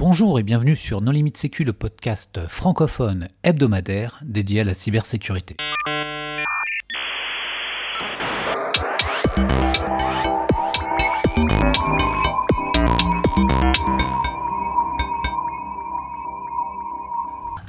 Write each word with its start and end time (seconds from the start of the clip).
Bonjour 0.00 0.38
et 0.38 0.42
bienvenue 0.42 0.76
sur 0.76 1.02
Non 1.02 1.12
Limite 1.12 1.36
Sécu, 1.36 1.62
le 1.62 1.74
podcast 1.74 2.40
francophone 2.48 3.28
hebdomadaire 3.42 4.18
dédié 4.22 4.62
à 4.62 4.64
la 4.64 4.72
cybersécurité. 4.72 5.56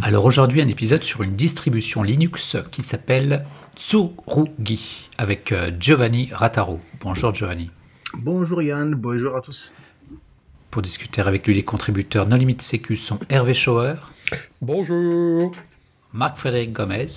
Alors 0.02 0.24
aujourd'hui 0.24 0.62
un 0.62 0.70
épisode 0.70 1.04
sur 1.04 1.24
une 1.24 1.34
distribution 1.34 2.02
Linux 2.02 2.56
qui 2.72 2.82
s'appelle 2.82 3.46
Tsurugi 3.76 5.10
avec 5.18 5.52
euh, 5.52 5.70
Giovanni 5.78 6.30
Rataro. 6.32 6.80
Bonjour 7.02 7.36
Giovanni. 7.36 7.70
Bonjour 8.14 8.62
Yann, 8.62 8.96
bonjour 8.96 9.36
à 9.36 9.42
tous. 9.42 9.74
Pour 10.72 10.82
discuter 10.82 11.20
avec 11.20 11.46
lui, 11.46 11.54
les 11.54 11.66
contributeurs 11.66 12.26
No 12.28 12.38
Limite 12.38 12.62
Sécu 12.62 12.96
sont 12.96 13.20
Hervé 13.30 13.54
Schauer. 13.54 13.96
Bonjour. 14.62 15.52
Marc-Frédéric 16.14 16.72
Gomez. 16.72 17.08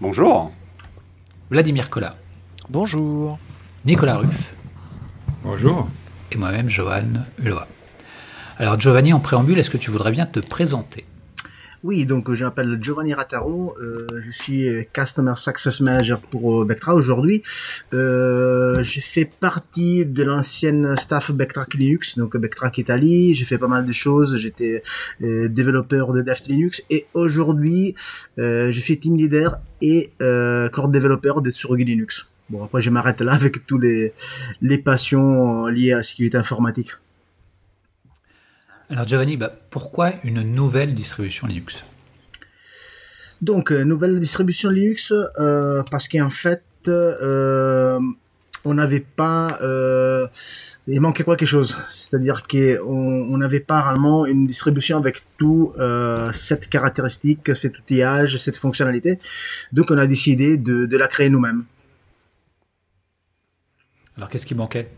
Bonjour. 0.00 0.52
Vladimir 1.50 1.90
Collat. 1.90 2.14
Bonjour. 2.68 3.40
Nicolas 3.84 4.18
Ruff. 4.18 4.54
Bonjour. 5.42 5.88
Et 6.30 6.36
moi-même, 6.36 6.68
Johan 6.68 7.24
Hulot. 7.42 7.58
Alors 8.58 8.78
Giovanni, 8.78 9.12
en 9.12 9.18
préambule, 9.18 9.58
est-ce 9.58 9.70
que 9.70 9.78
tu 9.78 9.90
voudrais 9.90 10.12
bien 10.12 10.26
te 10.26 10.38
présenter? 10.38 11.04
Oui, 11.86 12.04
donc 12.04 12.34
je 12.34 12.44
m'appelle 12.44 12.78
Giovanni 12.82 13.14
Rattaro, 13.14 13.76
euh, 13.80 14.20
je 14.20 14.32
suis 14.32 14.68
Customer 14.92 15.34
Success 15.36 15.80
Manager 15.80 16.20
pour 16.20 16.64
Bectra 16.64 16.96
aujourd'hui. 16.96 17.44
Euh, 17.94 18.82
j'ai 18.82 19.00
fait 19.00 19.24
partie 19.24 20.04
de 20.04 20.24
l'ancienne 20.24 20.96
staff 20.96 21.30
Bectrac 21.30 21.74
Linux, 21.74 22.18
donc 22.18 22.36
Bectrac 22.36 22.76
Italie. 22.78 23.36
J'ai 23.36 23.44
fait 23.44 23.56
pas 23.56 23.68
mal 23.68 23.86
de 23.86 23.92
choses. 23.92 24.36
J'étais 24.36 24.82
euh, 25.22 25.48
développeur 25.48 26.12
de 26.12 26.22
Dev 26.22 26.34
Linux 26.48 26.82
et 26.90 27.06
aujourd'hui 27.14 27.94
euh, 28.40 28.72
je 28.72 28.80
suis 28.80 28.98
team 28.98 29.16
leader 29.16 29.60
et 29.80 30.10
euh, 30.20 30.68
core 30.68 30.88
développeur 30.88 31.40
de 31.40 31.52
Surrogate 31.52 31.86
Linux. 31.86 32.26
Bon 32.50 32.64
après 32.64 32.80
je 32.80 32.90
m'arrête 32.90 33.20
là 33.20 33.34
avec 33.34 33.64
tous 33.64 33.78
les 33.78 34.12
les 34.60 34.78
passions 34.78 35.66
liées 35.66 35.92
à 35.92 35.98
la 35.98 36.02
sécurité 36.02 36.36
informatique. 36.36 36.96
Alors 38.88 39.06
Giovanni, 39.06 39.36
bah, 39.36 39.52
pourquoi 39.70 40.12
une 40.22 40.42
nouvelle 40.42 40.94
distribution 40.94 41.48
Linux? 41.48 41.82
Donc, 43.42 43.72
euh, 43.72 43.82
nouvelle 43.82 44.20
distribution 44.20 44.70
Linux, 44.70 45.12
euh, 45.12 45.82
parce 45.90 46.06
qu'en 46.08 46.30
fait, 46.30 46.62
euh, 46.86 47.98
on 48.64 48.74
n'avait 48.74 49.00
pas... 49.00 49.58
Euh, 49.60 50.28
il 50.86 51.00
manquait 51.00 51.24
quelque 51.24 51.46
chose? 51.46 51.76
C'est-à-dire 51.90 52.44
qu'on 52.44 53.36
n'avait 53.36 53.60
pas 53.60 53.82
réellement 53.82 54.24
une 54.24 54.46
distribution 54.46 54.98
avec 54.98 55.24
tout 55.36 55.72
cette 56.32 56.68
caractéristique, 56.68 57.56
cet 57.56 57.76
outillage, 57.78 58.38
cette 58.38 58.56
fonctionnalité. 58.56 59.18
Donc, 59.72 59.90
on 59.90 59.98
a 59.98 60.06
décidé 60.06 60.56
de, 60.56 60.86
de 60.86 60.96
la 60.96 61.08
créer 61.08 61.28
nous-mêmes. 61.28 61.64
Alors, 64.16 64.28
qu'est-ce 64.28 64.46
qui 64.46 64.54
manquait? 64.54 64.88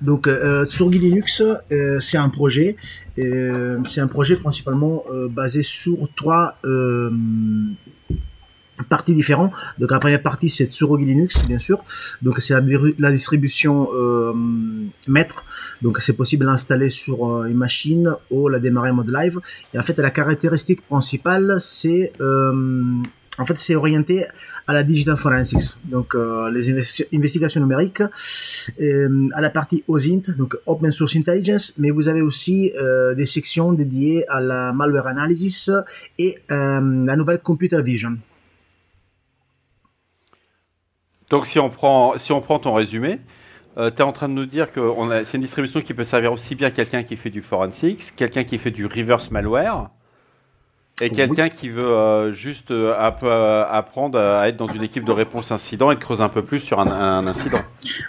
Donc 0.00 0.26
euh, 0.26 0.64
sur 0.64 0.88
Linux, 0.90 1.42
euh, 1.72 2.00
c'est 2.00 2.18
un 2.18 2.28
projet. 2.28 2.76
Euh, 3.18 3.78
c'est 3.84 4.00
un 4.00 4.06
projet 4.06 4.36
principalement 4.36 5.04
euh, 5.12 5.28
basé 5.28 5.62
sur 5.62 6.08
trois 6.14 6.56
euh, 6.64 7.10
parties 8.88 9.14
différentes. 9.14 9.52
Donc 9.78 9.90
la 9.90 9.98
première 9.98 10.22
partie 10.22 10.48
c'est 10.48 10.66
Tsurugi 10.66 11.04
Linux 11.04 11.44
bien 11.46 11.58
sûr. 11.58 11.82
Donc 12.22 12.40
c'est 12.40 12.54
la, 12.98 13.10
distribution 13.10 13.88
euh, 13.92 14.32
maître. 15.08 15.44
Donc 15.82 16.00
c'est 16.00 16.12
possible 16.12 16.46
d'installer 16.46 16.90
sur 16.90 17.44
une 17.44 17.56
machine 17.56 18.14
ou 18.30 18.48
la 18.48 18.60
démarrer 18.60 18.90
en 18.90 18.94
mode 18.94 19.10
live. 19.10 19.40
Et 19.74 19.78
en 19.78 19.82
fait 19.82 19.98
la 19.98 20.10
caractéristique 20.10 20.82
principale 20.86 21.56
c'est 21.58 22.12
en 23.38 23.46
fait, 23.46 23.58
c'est 23.58 23.76
orienté 23.76 24.26
à 24.66 24.72
la 24.72 24.82
digital 24.82 25.16
forensics, 25.16 25.76
donc 25.84 26.14
euh, 26.14 26.50
les 26.50 26.68
investigations 27.14 27.60
numériques, 27.60 28.02
euh, 28.80 29.28
à 29.32 29.40
la 29.40 29.50
partie 29.50 29.84
OSINT, 29.86 30.34
donc 30.36 30.56
Open 30.66 30.90
Source 30.90 31.16
Intelligence, 31.16 31.72
mais 31.78 31.90
vous 31.90 32.08
avez 32.08 32.20
aussi 32.20 32.72
euh, 32.76 33.14
des 33.14 33.26
sections 33.26 33.72
dédiées 33.72 34.28
à 34.28 34.40
la 34.40 34.72
malware 34.72 35.06
analysis 35.06 35.70
et 36.18 36.38
la 36.48 36.80
nouvelle 37.16 37.38
computer 37.38 37.80
vision. 37.82 38.18
Donc, 41.30 41.46
si 41.46 41.58
on 41.58 41.70
prend, 41.70 42.18
si 42.18 42.32
on 42.32 42.40
prend 42.40 42.58
ton 42.58 42.74
résumé, 42.74 43.20
tu 43.76 43.82
es 43.82 44.02
en 44.02 44.12
train 44.12 44.28
de 44.28 44.34
nous 44.34 44.46
dire 44.46 44.72
que 44.72 44.80
c'est 45.24 45.36
une 45.36 45.42
distribution 45.42 45.80
qui 45.80 45.94
peut 45.94 46.04
servir 46.04 46.32
aussi 46.32 46.54
bien 46.54 46.70
quelqu'un 46.70 47.02
qui 47.02 47.16
fait 47.16 47.30
du 47.30 47.42
forensics, 47.42 48.16
quelqu'un 48.16 48.44
qui 48.44 48.58
fait 48.58 48.70
du 48.70 48.86
reverse 48.86 49.30
malware, 49.30 49.90
et 51.00 51.10
quelqu'un 51.10 51.44
oui. 51.44 51.50
qui 51.50 51.68
veut 51.68 51.86
euh, 51.86 52.32
juste 52.32 52.70
euh, 52.70 52.94
euh, 53.22 53.64
apprendre 53.70 54.18
à 54.18 54.48
être 54.48 54.56
dans 54.56 54.66
une 54.68 54.82
équipe 54.82 55.04
de 55.04 55.12
réponse 55.12 55.50
incident 55.50 55.90
et 55.90 55.94
de 55.94 56.00
creuser 56.00 56.22
un 56.22 56.28
peu 56.28 56.42
plus 56.42 56.60
sur 56.60 56.80
un, 56.80 56.86
un 56.86 57.26
incident. 57.26 57.62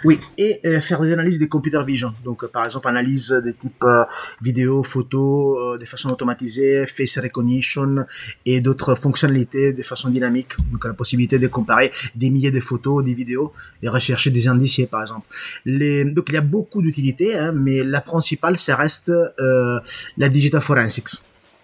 Oui, 0.04 0.20
et 0.38 0.60
euh, 0.64 0.80
faire 0.80 1.00
des 1.00 1.12
analyses 1.12 1.38
des 1.38 1.48
computer 1.48 1.82
vision. 1.84 2.12
Donc, 2.24 2.46
par 2.46 2.64
exemple, 2.64 2.88
analyse 2.88 3.30
des 3.44 3.54
types 3.54 3.84
vidéo, 4.42 4.82
photo, 4.82 5.76
de 5.78 5.84
façon 5.84 6.10
automatisée, 6.10 6.86
face 6.86 7.18
recognition 7.18 8.06
et 8.46 8.60
d'autres 8.60 8.94
fonctionnalités 8.94 9.72
de 9.72 9.82
façon 9.82 10.10
dynamique. 10.10 10.52
Donc, 10.72 10.84
la 10.84 10.94
possibilité 10.94 11.38
de 11.38 11.48
comparer 11.48 11.92
des 12.14 12.30
milliers 12.30 12.50
de 12.50 12.60
photos, 12.60 13.04
des 13.04 13.14
vidéos 13.14 13.52
et 13.82 13.88
rechercher 13.88 14.30
des 14.30 14.48
indiciés, 14.48 14.86
par 14.86 15.02
exemple. 15.02 15.26
Les... 15.64 16.04
Donc, 16.04 16.26
il 16.28 16.34
y 16.34 16.38
a 16.38 16.42
beaucoup 16.42 16.82
d'utilités, 16.82 17.36
hein, 17.36 17.52
mais 17.52 17.82
la 17.84 18.00
principale, 18.00 18.58
ça 18.58 18.76
reste 18.76 19.12
la 19.38 20.28
digital 20.28 20.60
forensics 20.60 21.08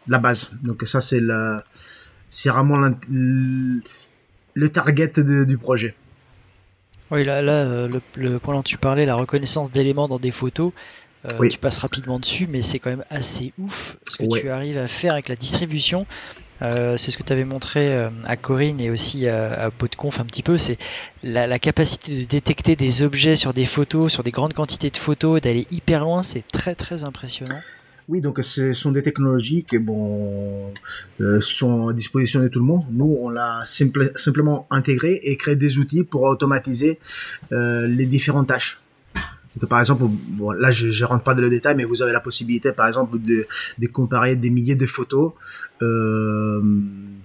la 0.09 0.19
base. 0.19 0.50
Donc 0.62 0.83
ça 0.87 1.00
c'est 1.00 1.21
la, 1.21 1.65
c'est 2.31 2.49
vraiment 2.49 2.77
le, 2.77 3.81
le 4.55 4.69
target 4.69 5.12
de, 5.17 5.44
du 5.44 5.59
projet. 5.59 5.94
Oui, 7.11 7.25
là, 7.25 7.41
là 7.41 7.65
euh, 7.65 7.89
le, 7.89 8.00
le, 8.17 8.39
point 8.39 8.55
dont 8.55 8.62
tu 8.62 8.78
parlais, 8.78 9.06
la 9.06 9.15
reconnaissance 9.15 9.71
d'éléments 9.71 10.09
dans 10.09 10.19
des 10.19 10.33
photos, 10.33 10.72
euh, 11.27 11.37
oui. 11.39 11.49
tu 11.49 11.59
passes 11.59 11.78
rapidement 11.78 12.19
dessus, 12.19 12.47
mais 12.47 12.62
c'est 12.62 12.78
quand 12.78 12.91
même 12.91 13.05
assez 13.11 13.53
ouf 13.59 13.97
ce 14.05 14.19
que 14.19 14.25
ouais. 14.25 14.41
tu 14.41 14.49
arrives 14.49 14.78
à 14.78 14.89
faire 14.89 15.12
avec 15.12 15.28
la 15.28 15.37
distribution. 15.37 16.06
Euh, 16.62 16.97
c'est 16.97 17.11
ce 17.11 17.19
que 17.19 17.23
tu 17.23 17.33
avais 17.33 17.44
montré 17.44 17.94
euh, 17.94 18.09
à 18.25 18.37
Corinne 18.37 18.81
et 18.81 18.91
aussi 18.91 19.28
à, 19.28 19.53
à 19.53 19.71
PodConf 19.71 20.21
un 20.21 20.25
petit 20.25 20.43
peu, 20.43 20.56
c'est 20.56 20.78
la, 21.23 21.47
la, 21.47 21.59
capacité 21.59 22.21
de 22.21 22.25
détecter 22.25 22.77
des 22.77 23.03
objets 23.03 23.37
sur 23.37 23.53
des 23.53 23.67
photos, 23.67 24.11
sur 24.11 24.23
des 24.23 24.31
grandes 24.31 24.55
quantités 24.55 24.88
de 24.88 24.97
photos, 24.97 25.41
d'aller 25.41 25.67
hyper 25.71 26.05
loin, 26.05 26.23
c'est 26.23 26.47
très 26.47 26.75
très 26.75 27.05
impressionnant. 27.05 27.61
Oui, 28.09 28.21
donc 28.21 28.39
ce 28.43 28.72
sont 28.72 28.93
des 28.93 29.03
technologies 29.03 29.65
qui 29.65 29.78
bon, 29.78 30.72
euh, 31.21 31.41
sont 31.41 31.89
à 31.89 31.93
disposition 31.93 32.41
de 32.41 32.47
tout 32.47 32.61
le 32.61 32.65
monde. 32.65 32.84
Nous, 32.93 33.19
on 33.21 33.31
l'a 33.31 33.62
simple, 33.67 34.12
simplement 34.15 34.69
intégré 34.71 35.21
et 35.25 35.37
créé 35.37 35.56
des 35.56 35.78
outils 35.78 36.05
pour 36.05 36.22
automatiser 36.22 37.00
euh, 37.50 37.87
les 37.89 38.06
différentes 38.06 38.47
tâches. 38.47 38.78
Par 39.69 39.81
exemple, 39.81 40.05
bon, 40.09 40.53
là, 40.53 40.71
je, 40.71 40.91
je 40.91 41.05
rentre 41.05 41.25
pas 41.25 41.34
dans 41.34 41.41
le 41.43 41.49
détail, 41.49 41.75
mais 41.75 41.84
vous 41.84 42.03
avez 42.03 42.12
la 42.12 42.21
possibilité, 42.21 42.72
par 42.72 42.87
exemple, 42.89 43.19
de, 43.19 43.47
de 43.78 43.87
comparer 43.87 44.37
des 44.37 44.50
milliers 44.50 44.77
de 44.77 44.87
photos. 44.87 45.33
Euh, 45.83 46.61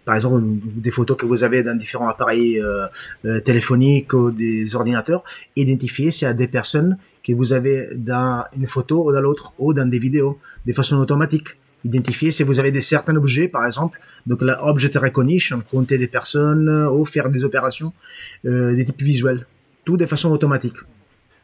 par 0.06 0.16
exemple, 0.16 0.42
des 0.44 0.92
photos 0.92 1.18
que 1.18 1.25
vous 1.25 1.44
avez 1.44 1.62
dans 1.62 1.78
différents 1.78 2.08
appareils 2.08 2.59
euh, 2.59 2.88
euh, 3.25 3.40
téléphoniques 3.42 4.13
ou 4.13 4.31
des 4.31 4.75
ordinateurs, 4.75 5.24
identifier 5.56 6.09
s'il 6.12 6.25
y 6.25 6.31
a 6.31 6.34
des 6.34 6.48
personnes 6.48 6.98
que 7.24 7.34
vous 7.34 7.53
avez 7.53 7.90
dans 7.96 8.46
une 8.56 8.66
photo 8.66 9.09
ou 9.09 9.12
dans 9.12 9.22
l'autre, 9.22 9.53
ou 9.59 9.74
dans 9.74 9.88
des 9.88 10.00
vidéos, 10.00 10.40
de 10.66 10.73
façon 10.73 10.97
automatique. 10.97 11.49
Identifier 11.83 12.31
si 12.31 12.44
vous 12.44 12.59
avez 12.59 12.72
des 12.72 12.81
certains 12.81 13.16
objets, 13.16 13.47
par 13.47 13.66
exemple, 13.66 13.99
donc 14.27 14.41
la 14.44 14.63
object 14.66 14.95
recognition, 14.97 15.63
compter 15.72 15.97
des 15.97 16.07
personnes 16.07 16.69
ou 16.88 17.05
faire 17.05 17.29
des 17.29 17.44
opérations 17.44 17.91
euh, 18.45 18.75
des 18.75 18.85
types 18.85 19.01
visuels, 19.01 19.47
tout 19.83 19.97
de 19.97 20.05
façon 20.05 20.29
automatique. 20.29 20.77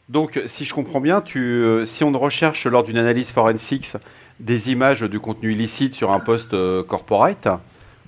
Donc, 0.10 0.40
si 0.46 0.64
je 0.64 0.74
comprends 0.74 1.02
bien, 1.02 1.22
tu, 1.22 1.40
euh, 1.40 1.86
si 1.86 2.04
on 2.04 2.12
recherche 2.12 2.66
lors 2.68 2.84
d'une 2.84 2.98
analyse 2.98 3.30
forensics 3.30 3.98
des 4.40 4.72
images 4.72 5.02
du 5.02 5.20
contenu 5.20 5.54
illicite 5.54 5.96
sur 5.96 6.12
un 6.12 6.20
poste 6.20 6.54
euh, 6.54 6.84
corporate, 6.84 7.48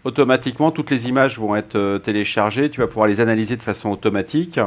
automatiquement, 0.04 0.72
toutes 0.72 0.92
les 0.92 1.07
images 1.07 1.39
vont 1.39 1.56
être 1.56 1.75
euh, 1.75 2.00
téléchargées, 2.00 2.69
tu 2.69 2.80
vas 2.80 2.88
pouvoir 2.88 3.07
les 3.07 3.19
analyser 3.22 3.56
de 3.56 3.63
façon 3.63 3.89
automatique. 3.89 4.60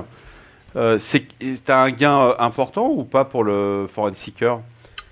Euh, 0.75 0.99
c'est 0.99 1.71
un 1.71 1.91
gain 1.91 2.35
important 2.39 2.91
ou 2.91 3.05
pas 3.05 3.25
pour 3.25 3.45
le 3.45 3.87
forensicer 3.89 4.49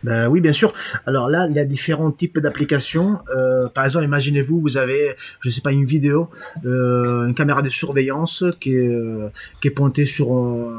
ben 0.02 0.28
oui, 0.28 0.40
bien 0.40 0.52
sûr. 0.52 0.72
Alors 1.06 1.28
là, 1.28 1.46
il 1.48 1.54
y 1.54 1.58
a 1.58 1.64
différents 1.64 2.10
types 2.10 2.38
d'applications. 2.38 3.18
Euh, 3.36 3.68
par 3.68 3.84
exemple, 3.84 4.04
imaginez-vous, 4.04 4.60
vous 4.60 4.76
avez, 4.76 5.14
je 5.40 5.50
sais 5.50 5.60
pas, 5.60 5.72
une 5.72 5.84
vidéo, 5.84 6.30
euh, 6.64 7.26
une 7.26 7.34
caméra 7.34 7.60
de 7.60 7.68
surveillance 7.68 8.44
qui 8.60 8.74
est, 8.74 8.88
euh, 8.88 9.30
pointée 9.74 10.06
sur, 10.06 10.34
euh, 10.34 10.70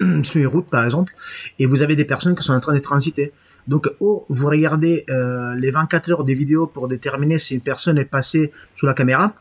sur 0.22 0.40
une 0.40 0.46
route, 0.46 0.70
par 0.70 0.84
exemple, 0.84 1.12
et 1.58 1.66
vous 1.66 1.82
avez 1.82 1.94
des 1.94 2.06
personnes 2.06 2.34
qui 2.34 2.42
sont 2.42 2.54
en 2.54 2.60
train 2.60 2.74
de 2.74 2.78
transiter. 2.78 3.32
Donc, 3.68 3.88
oh, 4.00 4.24
vous 4.28 4.46
regardez 4.46 5.04
les 5.56 5.70
24 5.70 6.10
heures 6.10 6.24
des 6.24 6.34
vidéos 6.34 6.66
pour 6.66 6.88
déterminer 6.88 7.38
si 7.38 7.54
une 7.54 7.60
personne 7.60 7.98
est 7.98 8.06
passée 8.06 8.50
sous 8.74 8.86
la 8.86 8.94
caméra, 8.94 9.34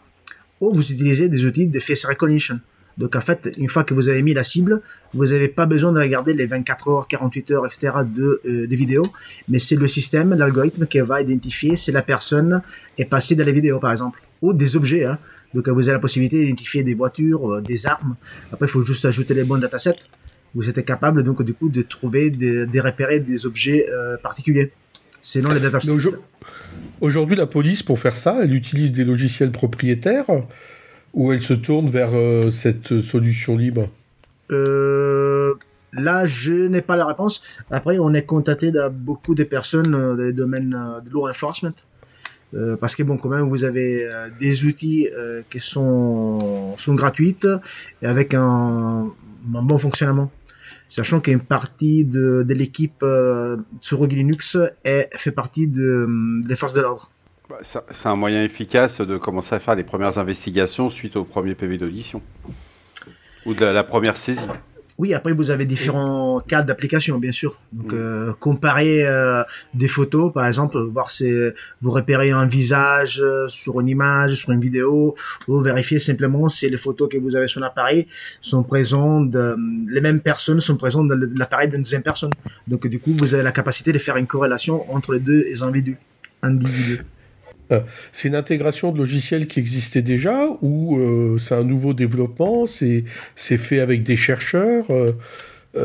ou 0.59 0.73
vous 0.73 0.91
utilisez 0.91 1.29
des 1.29 1.45
outils 1.45 1.67
de 1.67 1.79
face 1.79 2.05
recognition. 2.05 2.59
Donc 2.99 3.15
en 3.15 3.21
fait, 3.21 3.49
une 3.57 3.69
fois 3.69 3.85
que 3.85 3.93
vous 3.93 4.09
avez 4.09 4.21
mis 4.21 4.33
la 4.33 4.43
cible, 4.43 4.81
vous 5.13 5.27
n'avez 5.27 5.47
pas 5.47 5.65
besoin 5.65 5.93
de 5.93 5.99
regarder 5.99 6.33
les 6.33 6.45
24 6.45 6.89
heures, 6.89 7.07
48 7.07 7.51
heures, 7.51 7.65
etc. 7.65 7.91
de 8.05 8.41
euh, 8.45 8.67
vidéos, 8.69 9.07
mais 9.47 9.59
c'est 9.59 9.77
le 9.77 9.87
système, 9.87 10.33
l'algorithme 10.33 10.85
qui 10.85 10.99
va 10.99 11.21
identifier 11.21 11.77
si 11.77 11.93
la 11.93 12.01
personne 12.01 12.61
est 12.97 13.05
passée 13.05 13.35
dans 13.35 13.45
les 13.45 13.53
vidéos, 13.53 13.79
par 13.79 13.93
exemple, 13.93 14.19
ou 14.41 14.51
des 14.51 14.75
objets. 14.75 15.05
Hein. 15.05 15.17
Donc 15.53 15.69
vous 15.69 15.87
avez 15.87 15.93
la 15.93 15.99
possibilité 15.99 16.43
d'identifier 16.43 16.83
des 16.83 16.93
voitures, 16.93 17.53
euh, 17.53 17.61
des 17.61 17.85
armes. 17.85 18.17
Après, 18.51 18.65
il 18.65 18.69
faut 18.69 18.83
juste 18.83 19.05
ajouter 19.05 19.33
les 19.33 19.45
bons 19.45 19.57
datasets. 19.57 19.95
Vous 20.53 20.67
êtes 20.67 20.83
capable 20.83 21.23
donc 21.23 21.41
du 21.43 21.53
coup 21.53 21.69
de 21.69 21.81
trouver, 21.83 22.29
de, 22.31 22.65
de 22.65 22.79
repérer 22.81 23.21
des 23.21 23.45
objets 23.45 23.87
euh, 23.89 24.17
particuliers. 24.17 24.73
Selon 25.21 25.53
les 25.53 25.61
datasets. 25.61 25.91
Aujourd'hui, 26.99 27.37
la 27.37 27.47
police, 27.47 27.81
pour 27.81 27.97
faire 27.97 28.15
ça, 28.15 28.39
elle 28.41 28.53
utilise 28.53 28.91
des 28.91 29.05
logiciels 29.05 29.51
propriétaires 29.51 30.25
ou 31.13 31.31
elle 31.33 31.41
se 31.41 31.53
tourne 31.53 31.87
vers 31.87 32.11
euh, 32.13 32.49
cette 32.49 32.99
solution 33.01 33.57
libre 33.57 33.89
euh, 34.51 35.53
Là, 35.93 36.27
je 36.27 36.67
n'ai 36.67 36.81
pas 36.81 36.95
la 36.95 37.05
réponse. 37.05 37.41
Après, 37.71 37.97
on 37.97 38.13
est 38.13 38.25
contacté 38.25 38.71
de 38.71 38.87
beaucoup 38.89 39.33
de 39.33 39.43
personnes 39.43 39.91
dans 39.91 40.13
le 40.13 40.31
domaine 40.33 40.69
de 41.03 41.09
law 41.09 41.27
enforcement. 41.27 41.73
Euh, 42.53 42.77
parce 42.77 42.95
que 42.95 43.01
bon, 43.03 43.17
quand 43.17 43.29
même, 43.29 43.49
vous 43.49 43.63
avez 43.63 44.07
des 44.39 44.65
outils 44.65 45.07
qui 45.49 45.59
sont, 45.59 46.75
sont 46.77 46.93
gratuits 46.93 47.37
et 48.03 48.05
avec 48.05 48.35
un, 48.35 49.11
bon 49.43 49.77
fonctionnement 49.79 50.31
sachant 50.89 51.21
qu'une 51.21 51.39
partie 51.39 52.03
de, 52.03 52.45
l'équipe 52.49 53.03
euh, 53.03 53.57
sur 53.79 54.05
Linux 54.05 54.57
fait 54.83 55.31
partie 55.31 55.67
de, 55.67 56.07
des 56.45 56.55
forces 56.55 56.73
de 56.73 56.81
l'ordre. 56.81 57.11
Bah, 57.49 57.57
c'est 57.63 58.07
un 58.07 58.15
moyen 58.15 58.43
efficace 58.43 59.01
de 59.01 59.17
commencer 59.17 59.55
à 59.55 59.59
faire 59.59 59.73
les 59.73 59.83
premières 59.83 60.19
investigations 60.19 60.91
suite 60.91 61.15
au 61.15 61.23
premier 61.23 61.55
PV 61.55 61.79
d'audition 61.79 62.21
ou 63.43 63.55
de 63.55 63.65
la 63.65 63.83
première 63.83 64.17
saisie. 64.17 64.45
Oui, 64.99 65.15
après 65.15 65.33
vous 65.33 65.49
avez 65.49 65.65
différents 65.65 66.41
cas 66.41 66.61
d'application, 66.61 67.17
bien 67.17 67.31
sûr. 67.31 67.59
Donc 67.71 67.93
mm. 67.93 67.95
euh, 67.95 68.33
comparer 68.33 69.03
euh, 69.03 69.43
des 69.73 69.87
photos, 69.87 70.31
par 70.31 70.45
exemple, 70.45 70.77
voir 70.77 71.09
si 71.09 71.33
vous 71.81 71.89
repérez 71.89 72.29
un 72.29 72.45
visage 72.45 73.19
euh, 73.19 73.47
sur 73.49 73.79
une 73.79 73.87
image, 73.87 74.35
sur 74.35 74.51
une 74.51 74.61
vidéo, 74.61 75.15
ou 75.47 75.59
vérifier 75.61 75.99
simplement 75.99 76.49
si 76.49 76.69
les 76.69 76.77
photos 76.77 77.09
que 77.09 77.17
vous 77.17 77.35
avez 77.35 77.47
sur 77.47 77.61
l'appareil 77.61 78.05
sont 78.41 78.61
présentes, 78.61 79.35
les 79.87 80.01
mêmes 80.01 80.19
personnes 80.19 80.59
sont 80.59 80.77
présentes 80.77 81.07
dans 81.07 81.19
l'appareil 81.35 81.69
d'une 81.69 81.81
deuxième 81.81 82.03
personne. 82.03 82.31
Donc 82.67 82.85
du 82.85 82.99
coup, 82.99 83.13
vous 83.13 83.33
avez 83.33 83.41
la 83.41 83.53
capacité 83.53 83.91
de 83.91 83.97
faire 83.97 84.17
une 84.17 84.27
corrélation 84.27 84.93
entre 84.93 85.13
les 85.13 85.19
deux 85.19 85.63
individus. 85.63 85.97
individus. 86.43 87.05
Euh, 87.71 87.81
c'est 88.11 88.27
une 88.27 88.35
intégration 88.35 88.91
de 88.91 88.97
logiciels 88.97 89.47
qui 89.47 89.59
existait 89.59 90.01
déjà 90.01 90.47
ou 90.61 90.97
euh, 90.97 91.37
c'est 91.37 91.55
un 91.55 91.63
nouveau 91.63 91.93
développement 91.93 92.65
C'est 92.65 93.03
fait 93.35 93.79
avec 93.79 94.03
des 94.03 94.15
chercheurs 94.15 94.85
euh, 94.89 95.13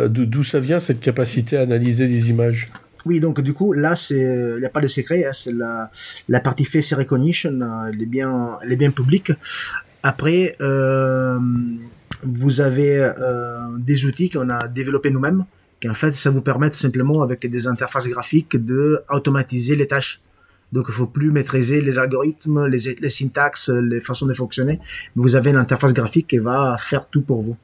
D'où 0.08 0.42
ça 0.42 0.60
vient 0.60 0.80
cette 0.80 1.00
capacité 1.00 1.58
à 1.58 1.60
analyser 1.60 2.06
les 2.06 2.30
images? 2.30 2.68
Oui, 3.04 3.20
donc 3.20 3.42
du 3.42 3.52
coup, 3.52 3.74
là, 3.74 3.94
il 4.08 4.56
n'y 4.58 4.64
a 4.64 4.70
pas 4.70 4.80
de 4.80 4.86
secret, 4.86 5.26
hein, 5.26 5.32
c'est 5.34 5.52
la, 5.52 6.40
partie 6.40 6.64
face 6.64 6.94
recognition, 6.94 7.52
elle 7.86 8.06
bien, 8.06 8.58
elle 8.62 8.72
est 8.72 8.76
bien 8.76 8.90
publique. 8.90 9.30
Après, 10.02 10.56
vous 12.22 12.60
avez 12.62 13.12
des 13.78 14.06
outils 14.06 14.30
qu'on 14.30 14.48
a 14.48 14.68
développés 14.68 15.10
nous-mêmes, 15.10 15.44
qui 15.82 15.88
en 15.90 15.94
fait, 15.94 16.12
ça 16.12 16.30
vous 16.30 16.40
permet 16.40 16.72
simplement, 16.72 17.20
avec 17.20 17.46
des 17.46 17.66
interfaces 17.66 18.08
graphiques, 18.08 18.56
de 18.56 19.02
automatiser 19.10 19.76
les 19.76 19.86
tâches. 19.86 20.22
Donc, 20.74 20.86
il 20.88 20.92
faut 20.92 21.06
plus 21.06 21.30
maîtriser 21.30 21.80
les 21.80 21.98
algorithmes, 21.98 22.66
les, 22.66 23.10
syntaxes, 23.10 23.68
les 23.68 24.00
façons 24.00 24.26
de 24.26 24.34
fonctionner. 24.34 24.80
Vous 25.14 25.36
avez 25.36 25.50
une 25.50 25.56
interface 25.56 25.94
graphique 25.94 26.26
qui 26.26 26.38
va 26.38 26.76
faire 26.80 27.06
tout 27.06 27.22
pour 27.22 27.42
vous. 27.42 27.56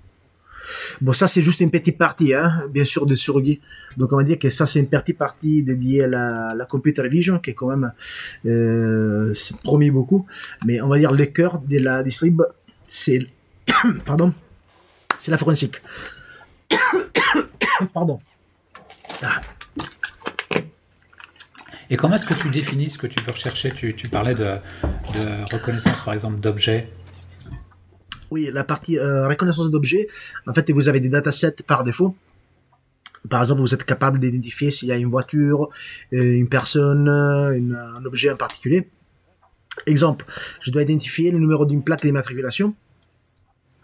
Bon, 1.00 1.12
ça, 1.12 1.26
c'est 1.26 1.42
juste 1.42 1.58
une 1.58 1.72
petite 1.72 1.98
partie, 1.98 2.32
hein, 2.32 2.68
bien 2.70 2.84
sûr, 2.84 3.06
de 3.06 3.16
Surgi. 3.16 3.60
Donc, 3.96 4.12
on 4.12 4.16
va 4.16 4.22
dire 4.22 4.38
que 4.38 4.48
ça, 4.48 4.64
c'est 4.64 4.78
une 4.78 4.86
petite 4.86 5.18
partie 5.18 5.64
dédiée 5.64 6.04
à 6.04 6.06
la, 6.06 6.54
la 6.54 6.66
computer 6.66 7.08
vision, 7.08 7.40
qui 7.40 7.50
est 7.50 7.54
quand 7.54 7.70
même 7.74 7.90
euh, 8.46 9.34
promis 9.64 9.90
beaucoup. 9.90 10.24
Mais 10.64 10.80
on 10.80 10.86
va 10.86 10.96
dire 10.96 11.10
le 11.10 11.26
cœur 11.26 11.58
de 11.58 11.78
la 11.78 12.04
distrib, 12.04 12.42
c'est 12.86 13.26
pardon, 14.06 14.32
c'est 15.18 15.32
la 15.32 15.36
forensique. 15.36 15.82
pardon. 17.92 18.20
Ah. 19.24 19.40
Et 21.90 21.96
comment 21.96 22.14
est-ce 22.14 22.26
que 22.26 22.34
tu 22.34 22.50
définis 22.50 22.88
ce 22.88 22.98
que 22.98 23.08
tu 23.08 23.20
veux 23.20 23.32
rechercher? 23.32 23.70
Tu, 23.70 23.92
parlais 24.08 24.34
de, 24.34 24.58
reconnaissance, 25.52 26.00
par 26.00 26.14
exemple, 26.14 26.38
d'objets. 26.38 26.88
Oui, 28.30 28.48
la 28.52 28.62
partie 28.62 28.96
euh, 28.96 29.26
reconnaissance 29.26 29.70
d'objets, 29.70 30.06
en 30.46 30.54
fait, 30.54 30.70
vous 30.70 30.88
avez 30.88 31.00
des 31.00 31.08
datasets 31.08 31.64
par 31.66 31.82
défaut. 31.82 32.14
Par 33.28 33.42
exemple, 33.42 33.60
vous 33.60 33.74
êtes 33.74 33.84
capable 33.84 34.20
d'identifier 34.20 34.70
s'il 34.70 34.88
y 34.88 34.92
a 34.92 34.96
une 34.96 35.10
voiture, 35.10 35.68
euh, 36.12 36.36
une 36.36 36.48
personne, 36.48 37.08
un 37.08 38.04
objet 38.04 38.30
en 38.30 38.36
particulier. 38.36 38.88
Exemple, 39.86 40.24
je 40.60 40.70
dois 40.70 40.82
identifier 40.82 41.32
le 41.32 41.38
numéro 41.38 41.66
d'une 41.66 41.82
plaque 41.82 42.02
d'immatriculation. 42.02 42.74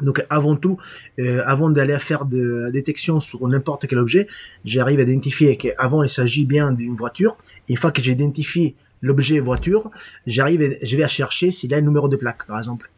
Donc 0.00 0.22
avant 0.28 0.56
tout, 0.56 0.78
euh, 1.18 1.42
avant 1.46 1.70
d'aller 1.70 1.98
faire 1.98 2.26
de 2.26 2.64
la 2.64 2.70
détection 2.70 3.20
sur 3.20 3.46
n'importe 3.48 3.86
quel 3.86 3.98
objet, 3.98 4.28
j'arrive 4.64 5.00
à 5.00 5.02
identifier 5.04 5.56
qu'avant 5.56 6.02
il 6.02 6.08
s'agit 6.08 6.44
bien 6.44 6.72
d'une 6.72 6.94
voiture. 6.94 7.36
Une 7.68 7.76
fois 7.76 7.92
que 7.92 8.02
j'identifie 8.02 8.74
l'objet 9.00 9.40
voiture, 9.40 9.90
j'arrive, 10.26 10.76
je 10.82 10.96
vais 10.96 11.02
à 11.02 11.08
chercher 11.08 11.50
s'il 11.50 11.72
a 11.72 11.78
un 11.78 11.80
numéro 11.80 12.08
de 12.08 12.16
plaque, 12.16 12.46
par 12.46 12.58
exemple. 12.58 12.90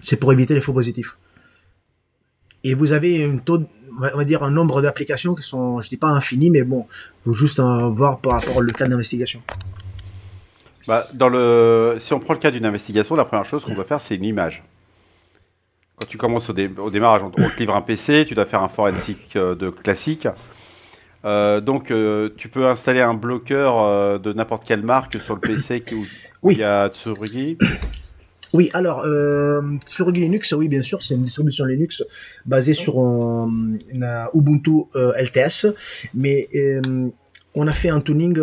C'est 0.00 0.16
pour 0.16 0.32
éviter 0.32 0.54
les 0.54 0.60
faux 0.60 0.72
positifs. 0.72 1.16
Et 2.62 2.74
vous 2.74 2.92
avez 2.92 3.24
un 3.24 3.38
taux, 3.38 3.62
on 4.00 4.16
va 4.16 4.24
dire 4.24 4.42
un 4.42 4.50
nombre 4.50 4.82
d'applications 4.82 5.34
qui 5.34 5.42
sont, 5.42 5.80
je 5.80 5.88
dis 5.88 5.96
pas 5.96 6.08
infini, 6.08 6.50
mais 6.50 6.62
bon, 6.62 6.86
faut 7.24 7.32
juste 7.32 7.58
en 7.58 7.90
voir 7.90 8.20
par 8.20 8.32
rapport 8.32 8.58
au 8.58 8.64
cas 8.66 8.86
d'investigation. 8.86 9.42
Bah, 10.86 11.06
dans 11.14 11.28
le, 11.28 11.96
si 11.98 12.12
on 12.12 12.20
prend 12.20 12.34
le 12.34 12.38
cas 12.38 12.50
d'une 12.50 12.66
investigation, 12.66 13.16
la 13.16 13.24
première 13.24 13.44
chose 13.44 13.64
qu'on 13.64 13.74
doit 13.74 13.84
faire, 13.84 14.00
c'est 14.00 14.14
une 14.14 14.24
image 14.24 14.62
quand 16.00 16.06
tu 16.06 16.16
commences 16.16 16.48
au, 16.48 16.52
démarrage, 16.90 17.22
on, 17.22 17.30
te 17.30 17.58
livre 17.58 17.74
un 17.74 17.82
PC, 17.82 18.24
tu 18.26 18.34
dois 18.34 18.46
faire 18.46 18.62
un 18.62 18.68
forensic 18.68 19.36
euh, 19.36 19.54
de 19.54 19.68
classique. 19.70 20.26
Euh, 21.24 21.60
donc, 21.60 21.90
euh, 21.90 22.30
tu 22.36 22.48
peux 22.48 22.66
installer 22.66 23.00
un 23.00 23.12
bloqueur 23.12 24.18
de 24.18 24.32
n'importe 24.32 24.64
quelle 24.64 24.82
marque 24.82 25.20
sur 25.20 25.34
le 25.34 25.40
PC 25.40 25.80
qui, 25.80 25.94
où 26.42 26.50
il 26.50 26.58
y 26.58 26.64
a 26.64 26.88
Tsurugi. 26.88 27.58
Oui, 28.54 28.70
alors 28.72 29.04
Tsurugi 29.84 30.20
Linux, 30.22 30.52
oui, 30.52 30.68
bien 30.68 30.82
sûr, 30.82 31.02
c'est 31.02 31.14
une 31.14 31.24
distribution 31.24 31.66
Linux 31.66 32.02
basée 32.46 32.74
sur 32.74 32.98
une 32.98 34.08
Ubuntu 34.34 34.86
LTS, 34.94 35.66
mais 36.14 36.48
on 37.54 37.66
a 37.68 37.72
fait 37.72 37.90
un 37.90 38.00
tuning 38.00 38.40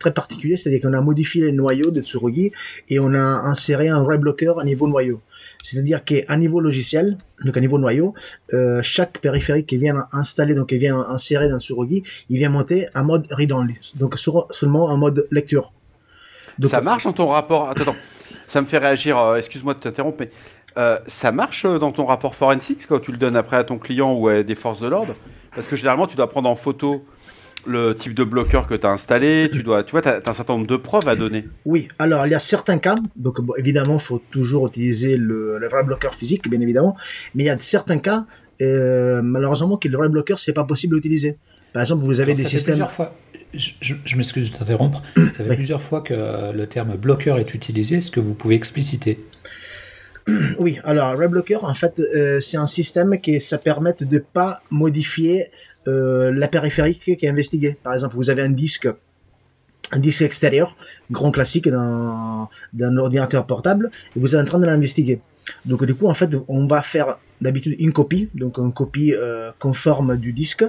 très 0.00 0.12
particulier, 0.12 0.56
c'est-à-dire 0.56 0.80
qu'on 0.80 0.94
a 0.94 1.02
modifié 1.02 1.42
les 1.42 1.52
noyaux 1.52 1.90
de 1.90 2.00
Tsurugi 2.00 2.50
et 2.88 2.98
on 2.98 3.12
a 3.14 3.18
inséré 3.18 3.88
un 3.88 4.02
blocker 4.02 4.58
à 4.58 4.64
niveau 4.64 4.88
noyau. 4.88 5.20
C'est-à-dire 5.66 6.04
qu'à 6.04 6.36
niveau 6.36 6.60
logiciel, 6.60 7.18
donc 7.44 7.56
à 7.56 7.60
niveau 7.60 7.76
noyau, 7.80 8.14
euh, 8.54 8.80
chaque 8.84 9.18
périphérique 9.18 9.66
qui 9.66 9.78
vient 9.78 10.06
installer, 10.12 10.54
donc 10.54 10.68
qui 10.68 10.78
vient 10.78 11.04
insérer 11.08 11.48
dans 11.48 11.58
Surogi, 11.58 12.04
il 12.30 12.38
vient 12.38 12.50
monter 12.50 12.86
en 12.94 13.02
mode 13.02 13.26
read-only, 13.30 13.74
donc 13.96 14.16
seulement 14.16 14.84
en 14.84 14.96
mode 14.96 15.26
lecture. 15.32 15.72
ça 16.62 16.80
marche 16.80 17.02
dans 17.02 17.12
ton 17.12 17.26
rapport. 17.26 17.68
Attends, 17.68 17.96
ça 18.46 18.60
me 18.60 18.66
fait 18.66 18.78
réagir. 18.78 19.18
Euh, 19.18 19.36
excuse-moi 19.38 19.74
de 19.74 19.80
t'interrompre, 19.80 20.18
mais 20.20 20.30
euh, 20.78 21.00
ça 21.08 21.32
marche 21.32 21.66
dans 21.66 21.90
ton 21.90 22.06
rapport 22.06 22.36
forensics 22.36 22.86
quand 22.86 23.00
tu 23.00 23.10
le 23.10 23.18
donnes 23.18 23.36
après 23.36 23.56
à 23.56 23.64
ton 23.64 23.78
client 23.78 24.12
ou 24.12 24.28
à 24.28 24.44
des 24.44 24.54
forces 24.54 24.80
de 24.80 24.86
l'ordre? 24.86 25.16
Parce 25.52 25.66
que 25.66 25.74
généralement, 25.74 26.06
tu 26.06 26.16
dois 26.16 26.28
prendre 26.28 26.48
en 26.48 26.54
photo 26.54 27.04
le 27.66 27.94
type 27.94 28.14
de 28.14 28.24
bloqueur 28.24 28.66
que 28.66 28.74
tu 28.74 28.86
as 28.86 28.90
installé, 28.90 29.50
tu 29.52 29.62
dois, 29.62 29.82
tu 29.84 29.92
vois, 29.92 30.06
as, 30.06 30.28
un 30.28 30.32
certain 30.32 30.54
nombre 30.54 30.66
de 30.66 30.76
preuves 30.76 31.08
à 31.08 31.16
donner. 31.16 31.44
Oui, 31.64 31.88
alors 31.98 32.26
il 32.26 32.30
y 32.30 32.34
a 32.34 32.38
certains 32.38 32.78
cas, 32.78 32.96
donc 33.16 33.38
évidemment, 33.58 33.94
il 33.94 34.00
faut 34.00 34.22
toujours 34.30 34.66
utiliser 34.68 35.16
le, 35.16 35.58
vrai 35.70 35.82
bloqueur 35.84 36.14
physique, 36.14 36.48
bien 36.48 36.60
évidemment, 36.60 36.96
mais 37.34 37.44
il 37.44 37.46
y 37.46 37.50
a 37.50 37.58
certains 37.60 37.98
cas, 37.98 38.26
euh, 38.62 39.22
malheureusement, 39.22 39.76
que 39.76 39.88
le 39.88 39.96
vrai 39.96 40.08
bloqueur, 40.08 40.38
c'est 40.38 40.52
pas 40.52 40.64
possible 40.64 40.96
d'utiliser. 40.96 41.38
Par 41.72 41.82
exemple, 41.82 42.04
vous 42.04 42.20
avez 42.20 42.34
des 42.34 42.44
systèmes. 42.44 42.74
Plusieurs 42.74 42.92
fois, 42.92 43.14
je, 43.54 44.16
m'excuse 44.16 44.50
de 44.50 44.56
t'interrompre, 44.56 45.02
ça 45.14 45.44
fait 45.44 45.54
plusieurs 45.54 45.82
fois 45.82 46.00
que 46.00 46.52
le 46.52 46.66
terme 46.66 46.96
bloqueur 46.96 47.38
est 47.38 47.54
utilisé, 47.54 47.96
est-ce 47.96 48.10
que 48.10 48.20
vous 48.20 48.34
pouvez 48.34 48.54
expliciter? 48.54 49.18
Oui, 50.58 50.80
alors 50.84 51.16
bloqueur, 51.28 51.64
en 51.64 51.74
fait, 51.74 52.00
euh, 52.00 52.40
c'est 52.40 52.56
un 52.56 52.66
système 52.66 53.20
qui 53.20 53.40
ça 53.40 53.58
permet 53.58 53.94
de 54.00 54.18
pas 54.18 54.60
modifier 54.70 55.50
euh, 55.88 56.32
la 56.32 56.48
périphérique 56.48 57.16
qui 57.16 57.26
est 57.26 57.28
investiguée. 57.28 57.76
Par 57.82 57.94
exemple, 57.94 58.16
vous 58.16 58.30
avez 58.30 58.42
un 58.42 58.50
disque, 58.50 58.88
un 59.92 59.98
disque 59.98 60.22
extérieur, 60.22 60.76
grand 61.10 61.30
classique 61.30 61.68
d'un, 61.68 62.48
d'un 62.72 62.96
ordinateur 62.96 63.46
portable, 63.46 63.90
et 64.14 64.20
vous 64.20 64.34
êtes 64.34 64.40
en 64.40 64.44
train 64.44 64.58
de 64.58 64.66
l'investiguer. 64.66 65.20
Donc 65.64 65.84
du 65.84 65.94
coup, 65.94 66.08
en 66.08 66.14
fait, 66.14 66.30
on 66.48 66.66
va 66.66 66.82
faire 66.82 67.18
d'habitude 67.40 67.76
une 67.78 67.92
copie, 67.92 68.28
donc 68.34 68.58
une 68.58 68.72
copie 68.72 69.12
euh, 69.14 69.52
conforme 69.58 70.16
du 70.16 70.32
disque, 70.32 70.64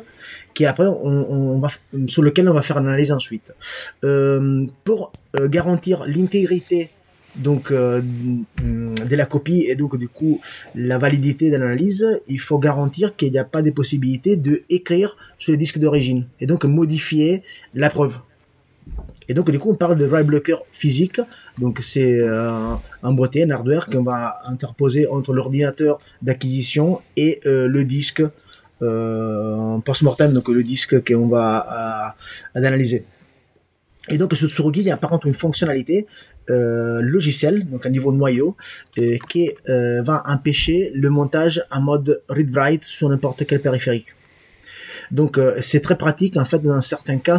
qui 0.54 0.66
après 0.66 0.86
on, 0.86 1.60
va 1.60 1.70
sur 2.08 2.22
lequel 2.22 2.50
on 2.50 2.54
va 2.54 2.62
faire 2.62 2.80
l'analyse 2.82 3.12
ensuite. 3.12 3.52
Euh, 4.04 4.66
pour 4.84 5.14
garantir 5.50 6.04
l'intégrité 6.06 6.90
donc 7.38 7.72
de 7.72 9.16
la 9.16 9.26
copie 9.26 9.66
et 9.68 9.76
donc 9.76 9.98
du 9.98 10.08
coup 10.08 10.42
la 10.76 10.98
validité 10.98 11.50
de 11.50 11.58
l'analyse, 11.58 12.22
il 12.28 12.40
faut 12.40 12.60
garantir 12.60 13.16
qu'il 13.16 13.32
n'y 13.32 13.40
a 13.40 13.44
pas 13.44 13.62
de 13.62 13.72
possibilité 13.72 14.36
de 14.36 14.64
écrire 14.70 15.16
sur 15.40 15.52
le 15.52 15.58
disque 15.58 15.80
d'origine 15.80 16.26
et 16.40 16.48
donc 16.48 16.66
modifier 16.66 17.44
la 17.74 17.90
preuve. 17.90 18.20
Et 19.30 19.34
donc, 19.34 19.52
du 19.52 19.60
coup, 19.60 19.72
on 19.72 19.76
parle 19.76 19.98
de 19.98 20.06
write 20.06 20.26
blocker 20.26 20.56
physique. 20.72 21.20
Donc, 21.58 21.80
c'est 21.82 22.20
euh, 22.20 22.74
un 23.04 23.12
boîtier, 23.12 23.44
un 23.44 23.50
hardware 23.50 23.86
qu'on 23.88 24.04
va 24.04 24.38
interposer 24.46 25.08
entre 25.08 25.34
l'ordinateur 25.34 26.00
d'acquisition 26.22 27.02
et 27.18 27.42
euh, 27.46 27.68
le 27.68 27.84
disque 27.84 28.24
euh, 28.82 29.80
post-mortem, 29.80 30.34
donc 30.34 30.48
le 30.50 30.64
disque 30.64 31.04
qu'on 31.06 31.28
va 31.28 32.16
euh, 32.56 32.60
analyser. 32.60 33.06
Et 34.10 34.18
donc, 34.18 34.34
sur 34.34 34.50
Tsurugi, 34.50 34.82
il 34.82 34.88
y 34.88 34.92
a 34.92 34.98
par 34.98 35.10
contre 35.10 35.28
une 35.28 35.34
fonctionnalité 35.34 36.08
euh, 36.50 37.02
logicielle, 37.02 37.68
donc 37.70 37.86
à 37.86 37.90
niveau 37.90 38.12
noyau, 38.12 38.56
euh, 38.98 39.18
qui 39.30 39.52
va 39.68 40.24
empêcher 40.26 40.92
le 40.94 41.10
montage 41.10 41.64
en 41.72 41.82
mode 41.82 42.22
read-write 42.30 42.84
sur 42.84 43.10
n'importe 43.10 43.46
quel 43.46 43.62
périphérique. 43.62 44.14
Donc 45.12 45.38
euh, 45.38 45.58
c'est 45.62 45.80
très 45.80 45.98
pratique 45.98 46.38
en 46.38 46.46
fait 46.46 46.60
dans 46.60 46.82
certains 46.82 47.18
cas 47.18 47.38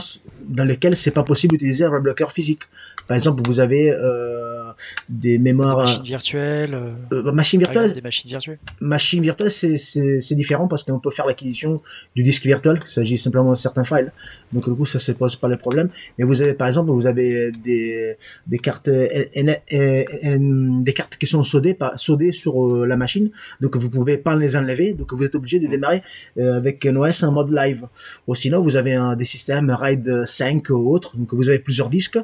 dans 0.48 0.64
lesquels 0.64 0.96
c'est 0.96 1.10
pas 1.10 1.22
possible 1.22 1.52
d'utiliser 1.52 1.84
un 1.84 2.00
bloqueur 2.00 2.32
physique. 2.32 2.62
Par 3.06 3.16
exemple, 3.16 3.42
vous 3.44 3.60
avez 3.60 3.90
euh, 3.92 4.67
des 5.08 5.38
mémoires 5.38 5.76
des 5.76 5.82
machines 5.82 6.02
virtuelles. 6.02 6.74
Euh, 6.74 6.92
euh 7.12 7.32
machines 7.32 7.58
virtuelles. 7.58 7.92
des 7.92 8.00
machines 8.00 8.30
virtuelles. 8.30 8.58
Machines 8.80 9.22
virtuelles, 9.22 9.50
c'est 9.50 9.78
c'est 9.78 10.34
différent 10.34 10.68
parce 10.68 10.84
qu'on 10.84 10.98
peut 10.98 11.10
faire 11.10 11.26
l'acquisition 11.26 11.80
du 12.14 12.22
disque 12.22 12.44
virtuel. 12.44 12.80
Il 12.84 12.90
s'agit 12.90 13.18
simplement 13.18 13.50
de 13.50 13.56
certains 13.56 13.84
files. 13.84 14.12
Donc 14.52 14.68
du 14.68 14.74
coup, 14.74 14.86
ça 14.86 14.98
se 14.98 15.12
pose 15.12 15.36
pas 15.36 15.48
le 15.48 15.56
problème. 15.56 15.88
Mais 16.18 16.24
vous 16.24 16.40
avez 16.42 16.54
par 16.54 16.68
exemple, 16.68 16.90
vous 16.90 17.06
avez 17.06 17.52
des 17.52 18.16
des 18.46 18.58
cartes 18.58 18.88
des 18.88 20.92
cartes 20.94 21.16
qui 21.16 21.26
sont 21.26 21.44
soudées 21.44 21.76
soudées 21.96 22.32
sur 22.32 22.86
la 22.86 22.96
machine. 22.96 23.30
Donc 23.60 23.76
vous 23.76 23.90
pouvez 23.90 24.18
pas 24.18 24.34
les 24.34 24.56
enlever. 24.56 24.94
Donc 24.94 25.12
vous 25.12 25.24
êtes 25.24 25.34
obligé 25.34 25.58
de 25.58 25.66
démarrer 25.66 26.02
avec 26.38 26.84
un 26.86 26.96
OS 26.96 27.22
en 27.22 27.32
mode 27.32 27.50
live. 27.50 27.86
Ou 28.26 28.34
sinon, 28.34 28.60
vous 28.60 28.76
avez 28.76 28.94
un, 28.94 29.16
des 29.16 29.24
systèmes 29.24 29.70
RAID 29.70 30.24
5 30.24 30.70
ou 30.70 30.92
autres, 30.92 31.16
donc 31.16 31.34
vous 31.34 31.48
avez 31.48 31.58
plusieurs 31.58 31.88
disques. 31.88 32.18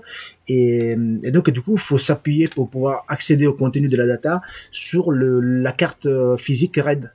Et, 0.48 0.94
donc, 0.96 1.50
du 1.50 1.60
coup, 1.62 1.74
il 1.74 1.80
faut 1.80 1.98
s'appuyer 1.98 2.48
pour 2.48 2.68
pouvoir 2.68 3.04
accéder 3.08 3.46
au 3.46 3.54
contenu 3.54 3.88
de 3.88 3.96
la 3.96 4.06
data 4.06 4.42
sur 4.70 5.10
le, 5.10 5.40
la 5.40 5.72
carte 5.72 6.08
physique 6.36 6.76
RAID. 6.76 7.10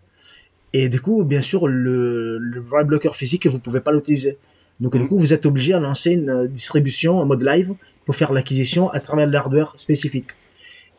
Et 0.73 0.89
du 0.89 0.99
coup, 1.01 1.23
bien 1.23 1.41
sûr, 1.41 1.67
le, 1.67 2.37
le 2.37 2.63
write 2.69 2.87
blocker 2.87 3.15
physique, 3.15 3.47
vous 3.47 3.59
pouvez 3.59 3.81
pas 3.81 3.91
l'utiliser. 3.91 4.37
Donc, 4.79 4.95
du 4.95 5.03
mm. 5.03 5.07
coup, 5.07 5.17
vous 5.17 5.33
êtes 5.33 5.45
obligé 5.45 5.73
à 5.73 5.79
lancer 5.79 6.11
une 6.11 6.47
distribution 6.47 7.19
en 7.19 7.25
mode 7.25 7.43
live 7.43 7.73
pour 8.05 8.15
faire 8.15 8.33
l'acquisition 8.33 8.89
à 8.89 8.99
travers 8.99 9.27
l'hardware 9.27 9.73
spécifique. 9.77 10.29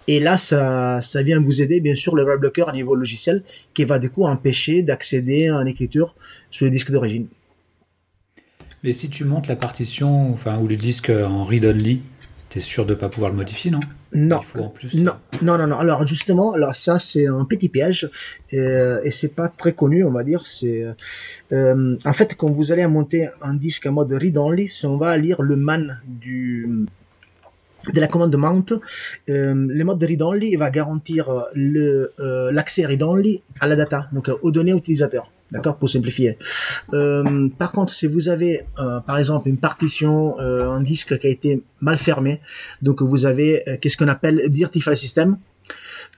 Et 0.06 0.18
là, 0.18 0.38
ça, 0.38 1.00
ça 1.02 1.22
vient 1.22 1.40
vous 1.40 1.62
aider, 1.62 1.80
bien 1.80 1.94
sûr, 1.94 2.16
le 2.16 2.24
write 2.24 2.40
blocker 2.40 2.68
à 2.68 2.72
niveau 2.72 2.94
logiciel, 2.94 3.42
qui 3.74 3.84
va 3.84 3.98
du 3.98 4.10
coup 4.10 4.24
empêcher 4.24 4.82
d'accéder 4.82 5.48
à 5.48 5.56
une 5.56 5.68
écriture 5.68 6.14
sur 6.50 6.64
le 6.64 6.70
disque 6.70 6.90
d'origine. 6.90 7.26
Mais 8.82 8.92
si 8.92 9.10
tu 9.10 9.24
montes 9.24 9.46
la 9.46 9.56
partition, 9.56 10.32
enfin, 10.32 10.58
ou 10.58 10.66
le 10.66 10.76
disque 10.76 11.10
en 11.10 11.44
read-only, 11.44 12.00
tu 12.50 12.58
es 12.58 12.60
sûr 12.60 12.84
de 12.84 12.94
ne 12.94 12.98
pas 12.98 13.08
pouvoir 13.08 13.30
le 13.30 13.36
modifier, 13.36 13.70
non? 13.70 13.80
Non. 14.12 14.40
non, 14.94 15.12
non, 15.40 15.56
non, 15.56 15.66
non. 15.68 15.78
Alors 15.78 16.04
justement, 16.04 16.52
alors 16.52 16.74
ça 16.74 16.98
c'est 16.98 17.28
un 17.28 17.44
petit 17.44 17.68
piège 17.68 18.10
euh, 18.52 19.00
et 19.04 19.12
c'est 19.12 19.28
pas 19.28 19.48
très 19.48 19.72
connu, 19.72 20.04
on 20.04 20.10
va 20.10 20.24
dire. 20.24 20.46
C'est 20.46 20.84
euh, 21.52 21.96
en 22.04 22.12
fait 22.12 22.34
quand 22.34 22.50
vous 22.50 22.72
allez 22.72 22.86
monter 22.88 23.28
un 23.40 23.54
disque 23.54 23.86
en 23.86 23.92
mode 23.92 24.12
read 24.12 24.36
only, 24.36 24.68
si 24.68 24.84
on 24.84 24.96
va 24.96 25.16
lire 25.16 25.42
le 25.42 25.54
man 25.54 26.00
du 26.04 26.86
de 27.94 28.00
la 28.00 28.08
commande 28.08 28.36
mount, 28.36 28.72
euh, 29.30 29.54
le 29.54 29.84
mode 29.84 29.98
de 29.98 30.06
read 30.06 30.22
only 30.22 30.56
va 30.56 30.70
garantir 30.70 31.30
euh, 31.56 32.50
l'accès 32.52 32.84
read 32.84 33.02
only 33.02 33.42
à 33.60 33.68
la 33.68 33.76
data, 33.76 34.08
donc 34.12 34.28
euh, 34.28 34.34
aux 34.42 34.50
données 34.50 34.72
utilisateurs. 34.72 35.30
D'accord 35.52 35.76
Pour 35.78 35.90
simplifier. 35.90 36.38
Euh, 36.94 37.48
par 37.58 37.72
contre, 37.72 37.92
si 37.92 38.06
vous 38.06 38.28
avez, 38.28 38.62
euh, 38.78 39.00
par 39.00 39.18
exemple, 39.18 39.48
une 39.48 39.58
partition, 39.58 40.38
euh, 40.38 40.70
un 40.70 40.80
disque 40.80 41.18
qui 41.18 41.26
a 41.26 41.30
été 41.30 41.62
mal 41.80 41.98
fermé, 41.98 42.40
donc 42.82 43.02
vous 43.02 43.26
avez 43.26 43.64
qu'est-ce 43.80 43.96
qu'on 43.96 44.08
appelle 44.08 44.42
dirty 44.48 44.80
file 44.80 44.96
system. 44.96 45.38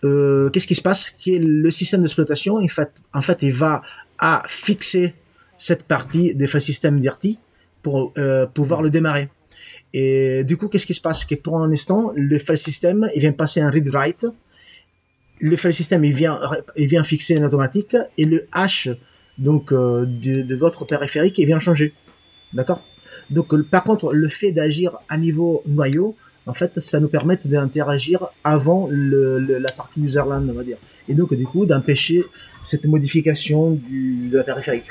qu'est-ce 0.03 0.67
qui 0.67 0.75
se 0.75 0.83
passe 0.83 1.11
Qui 1.11 1.39
le 1.39 1.71
système 1.71 2.03
d'exploitation, 2.03 2.57
en 2.57 2.69
fait, 2.69 2.91
en 3.15 3.23
fait, 3.23 3.43
il 3.43 3.53
va 3.53 3.83
à 4.19 4.43
fixer 4.47 5.15
cette 5.57 5.85
partie 5.85 6.35
des 6.35 6.47
file 6.47 6.61
system 6.61 7.01
dirty 7.01 7.39
pour 7.83 8.13
pouvoir 8.55 8.83
le 8.83 8.91
démarrer. 8.91 9.29
Et 9.95 10.45
du 10.45 10.57
coup, 10.57 10.69
qu'est-ce 10.69 10.87
qui 10.87 10.95
se 10.95 11.01
passe 11.01 11.25
Que 11.25 11.35
pour 11.35 11.59
un 11.59 11.71
instant, 11.71 12.13
le 12.15 12.39
file 12.39 12.57
system, 12.57 13.09
il 13.15 13.21
vient 13.21 13.33
passer 13.33 13.61
un 13.61 13.71
read-write. 13.71 14.27
Le 15.41 15.57
file 15.57 15.75
system, 15.75 16.05
il 16.05 16.15
vient, 16.15 16.41
il 16.77 16.87
vient 16.87 17.03
fixer 17.03 17.39
en 17.39 17.45
automatique 17.45 17.97
et 18.17 18.25
le 18.25 18.47
hash 18.53 18.89
donc 19.39 19.73
euh, 19.73 20.05
de, 20.07 20.55
votre 20.55 20.85
périphérique, 20.85 21.39
il 21.39 21.47
vient 21.47 21.59
changer. 21.59 21.95
D'accord? 22.53 22.83
Donc 23.31 23.61
par 23.69 23.85
contre, 23.85 24.13
le 24.13 24.29
fait 24.29 24.53
d'agir 24.53 24.99
à 25.09 25.17
niveau 25.17 25.63
noyau, 25.67 26.17
en 26.47 26.55
fait, 26.55 26.81
ça 26.81 26.99
nous 26.99 27.09
permet 27.09 27.39
d'interagir 27.45 28.27
avant 28.43 28.89
la 28.91 29.73
partie 29.73 30.01
userland, 30.01 30.49
on 30.49 30.53
va 30.53 30.65
dire. 30.65 30.77
Et 31.09 31.15
donc, 31.15 31.33
du 31.35 31.47
coup, 31.47 31.67
d'empêcher 31.67 32.25
cette 32.65 32.85
modification 32.85 33.71
du, 33.71 34.29
de 34.29 34.39
la 34.39 34.43
périphérique. 34.43 34.89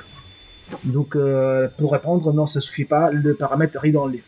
Donc, 0.85 1.17
euh, 1.17 1.67
pour 1.77 1.91
répondre, 1.91 2.31
non, 2.31 2.47
ça 2.47 2.61
suffit 2.61 2.85
pas. 2.85 3.11
Le 3.11 3.35
paramètre 3.35 3.77
read 3.81 3.97
only. 3.97 4.21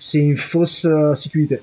C'est 0.00 0.18
une 0.18 0.36
fausse 0.36 0.84
euh, 0.84 1.14
sécurité. 1.14 1.60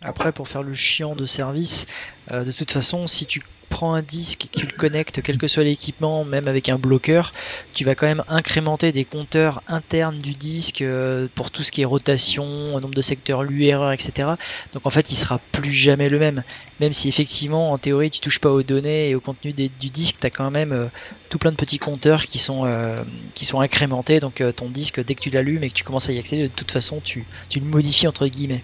Après, 0.00 0.30
pour 0.30 0.46
faire 0.46 0.62
le 0.62 0.72
chiant 0.72 1.16
de 1.16 1.26
service, 1.26 1.86
de 2.30 2.52
toute 2.52 2.70
façon, 2.70 3.08
si 3.08 3.26
tu 3.26 3.42
prends 3.80 3.94
un 3.94 4.02
disque 4.02 4.44
et 4.44 4.48
que 4.48 4.60
tu 4.60 4.66
le 4.66 4.76
connectes, 4.76 5.22
quel 5.22 5.38
que 5.38 5.48
soit 5.48 5.64
l'équipement, 5.64 6.22
même 6.22 6.48
avec 6.48 6.68
un 6.68 6.76
bloqueur, 6.76 7.32
tu 7.72 7.82
vas 7.86 7.94
quand 7.94 8.06
même 8.06 8.22
incrémenter 8.28 8.92
des 8.92 9.06
compteurs 9.06 9.62
internes 9.68 10.18
du 10.18 10.32
disque 10.32 10.82
euh, 10.82 11.28
pour 11.34 11.50
tout 11.50 11.62
ce 11.62 11.72
qui 11.72 11.80
est 11.80 11.86
rotation, 11.86 12.44
nombre 12.78 12.94
de 12.94 13.00
secteurs 13.00 13.42
LU, 13.42 13.64
erreur, 13.64 13.90
etc. 13.92 14.32
Donc 14.74 14.84
en 14.84 14.90
fait, 14.90 15.10
il 15.10 15.16
sera 15.16 15.38
plus 15.52 15.72
jamais 15.72 16.10
le 16.10 16.18
même. 16.18 16.42
Même 16.78 16.92
si 16.92 17.08
effectivement, 17.08 17.72
en 17.72 17.78
théorie, 17.78 18.10
tu 18.10 18.20
touches 18.20 18.38
pas 18.38 18.50
aux 18.50 18.62
données 18.62 19.08
et 19.08 19.14
au 19.14 19.20
contenu 19.20 19.54
du 19.54 19.70
disque, 19.70 20.16
tu 20.20 20.26
as 20.26 20.30
quand 20.30 20.50
même 20.50 20.72
euh, 20.72 20.88
tout 21.30 21.38
plein 21.38 21.50
de 21.50 21.56
petits 21.56 21.78
compteurs 21.78 22.24
qui 22.24 22.36
sont, 22.36 22.66
euh, 22.66 23.02
qui 23.34 23.46
sont 23.46 23.60
incrémentés. 23.60 24.20
Donc 24.20 24.42
ton 24.56 24.68
disque, 24.68 25.02
dès 25.02 25.14
que 25.14 25.20
tu 25.20 25.30
l'allumes 25.30 25.64
et 25.64 25.70
que 25.70 25.74
tu 25.74 25.84
commences 25.84 26.10
à 26.10 26.12
y 26.12 26.18
accéder, 26.18 26.42
de 26.42 26.48
toute 26.48 26.70
façon, 26.70 27.00
tu, 27.02 27.24
tu 27.48 27.60
le 27.60 27.64
modifies 27.64 28.08
entre 28.08 28.26
guillemets. 28.26 28.62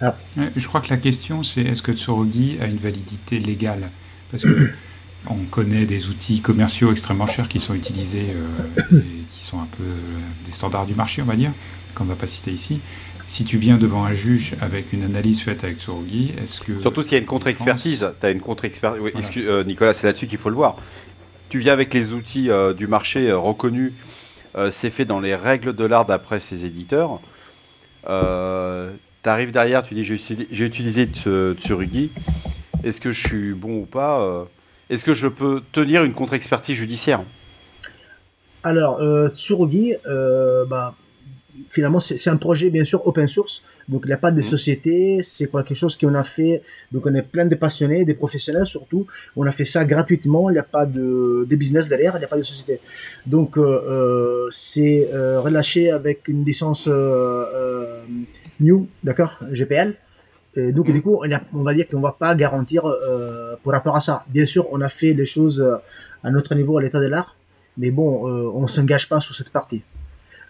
Ah. 0.00 0.14
Je 0.54 0.68
crois 0.68 0.80
que 0.80 0.90
la 0.90 0.96
question, 0.96 1.42
c'est 1.42 1.62
est-ce 1.62 1.82
que 1.82 1.90
Tsurugi 1.90 2.58
a 2.60 2.66
une 2.66 2.76
validité 2.76 3.40
légale? 3.40 3.90
Parce 4.30 4.42
que 4.44 4.70
on 5.26 5.44
connaît 5.44 5.84
des 5.84 6.08
outils 6.08 6.40
commerciaux 6.40 6.90
extrêmement 6.90 7.26
chers 7.26 7.48
qui 7.48 7.60
sont 7.60 7.74
utilisés 7.74 8.26
euh, 8.30 8.98
et 8.98 9.24
qui 9.30 9.44
sont 9.44 9.60
un 9.60 9.68
peu 9.76 9.82
euh, 9.82 10.18
des 10.46 10.52
standards 10.52 10.86
du 10.86 10.94
marché, 10.94 11.22
on 11.22 11.26
va 11.26 11.36
dire, 11.36 11.52
qu'on 11.94 12.04
ne 12.04 12.10
va 12.10 12.16
pas 12.16 12.26
citer 12.26 12.50
ici. 12.50 12.80
Si 13.26 13.44
tu 13.44 13.58
viens 13.58 13.76
devant 13.76 14.04
un 14.04 14.14
juge 14.14 14.54
avec 14.62 14.94
une 14.94 15.02
analyse 15.02 15.42
faite 15.42 15.62
avec 15.62 15.80
Tsurugi, 15.80 16.32
est-ce 16.42 16.62
que. 16.62 16.80
Surtout 16.80 17.02
s'il 17.02 17.12
y 17.12 17.16
a 17.16 17.18
une 17.18 17.26
contre-expertise. 17.26 18.10
Tu 18.20 18.26
as 18.26 18.30
une 18.30 18.40
contre-expertise. 18.40 19.02
Euh, 19.36 19.64
Nicolas, 19.64 19.92
c'est 19.92 20.06
là-dessus 20.06 20.26
qu'il 20.26 20.38
faut 20.38 20.48
le 20.48 20.56
voir. 20.56 20.76
Tu 21.50 21.58
viens 21.58 21.74
avec 21.74 21.92
les 21.92 22.12
outils 22.12 22.50
du 22.76 22.86
marché 22.86 23.32
reconnus. 23.32 23.92
c'est 24.70 24.90
fait 24.90 25.06
dans 25.06 25.18
les 25.18 25.34
règles 25.34 25.74
de 25.74 25.84
l'art 25.84 26.04
d'après 26.04 26.40
ses 26.40 26.66
éditeurs. 26.66 27.20
tu 28.04 28.10
arrives 29.28 29.50
derrière, 29.50 29.82
tu 29.82 29.94
dis 29.94 30.04
j'ai 30.04 30.66
utilisé 30.66 31.06
Tsurugi 31.06 32.10
est-ce 32.84 33.00
que 33.00 33.12
je 33.12 33.26
suis 33.26 33.54
bon 33.54 33.80
ou 33.80 33.86
pas 33.86 34.22
euh, 34.22 34.44
Est-ce 34.90 35.04
que 35.04 35.14
je 35.14 35.28
peux 35.28 35.62
tenir 35.72 36.04
une 36.04 36.14
contre-expertise 36.14 36.76
judiciaire? 36.76 37.22
Alors, 38.62 39.00
euh, 39.00 39.28
Tsurugi, 39.28 39.94
euh, 40.06 40.64
bah, 40.66 40.94
finalement, 41.70 42.00
c'est 42.00 42.30
un 42.30 42.36
projet 42.36 42.70
bien 42.70 42.84
sûr 42.84 43.06
open 43.06 43.28
source, 43.28 43.62
donc 43.88 44.02
il 44.04 44.08
n'y 44.08 44.12
a 44.12 44.18
pas 44.18 44.30
de 44.30 44.40
mmh. 44.40 44.42
société, 44.42 45.20
c'est 45.22 45.50
quelque 45.50 45.74
chose 45.74 45.96
qu'on 45.96 46.14
a 46.14 46.22
fait, 46.22 46.62
donc 46.92 47.06
on 47.06 47.14
est 47.14 47.22
plein 47.22 47.46
de 47.46 47.54
passionnés, 47.54 48.04
des 48.04 48.14
professionnels 48.14 48.66
surtout, 48.66 49.06
on 49.36 49.46
a 49.46 49.50
fait 49.52 49.64
ça 49.64 49.84
gratuitement, 49.84 50.50
il 50.50 50.54
n'y 50.54 50.58
a 50.58 50.64
pas 50.64 50.86
de, 50.86 51.46
de 51.48 51.56
business 51.56 51.88
derrière, 51.88 52.14
il 52.16 52.20
n'y 52.20 52.24
a 52.24 52.28
pas 52.28 52.36
de 52.36 52.42
société. 52.42 52.80
Donc 53.26 53.58
euh, 53.58 54.48
c'est 54.50 55.08
relâché 55.12 55.90
avec 55.90 56.28
une 56.28 56.44
licence 56.44 56.88
new, 58.60 58.88
d'accord, 59.02 59.38
GPL 59.52 59.96
donc 60.72 60.90
du 60.90 61.02
coup, 61.02 61.22
on, 61.52 61.62
va 61.62 61.74
dire 61.74 61.86
qu'on 61.88 62.00
va 62.00 62.12
pas 62.12 62.34
garantir 62.34 62.86
euh, 62.86 63.56
pour 63.62 63.72
rapport 63.72 63.96
à 63.96 64.00
ça. 64.00 64.24
Bien 64.28 64.46
sûr, 64.46 64.66
on 64.70 64.80
a 64.80 64.88
fait 64.88 65.12
les 65.12 65.26
choses 65.26 65.60
euh, 65.60 65.76
à 66.22 66.30
notre 66.30 66.54
niveau, 66.54 66.78
à 66.78 66.82
l'état 66.82 67.00
de 67.00 67.06
l'art, 67.06 67.36
mais 67.76 67.90
bon, 67.90 68.28
euh, 68.28 68.50
on 68.54 68.66
s'engage 68.66 69.08
pas 69.08 69.20
sur 69.20 69.34
cette 69.34 69.50
partie. 69.50 69.82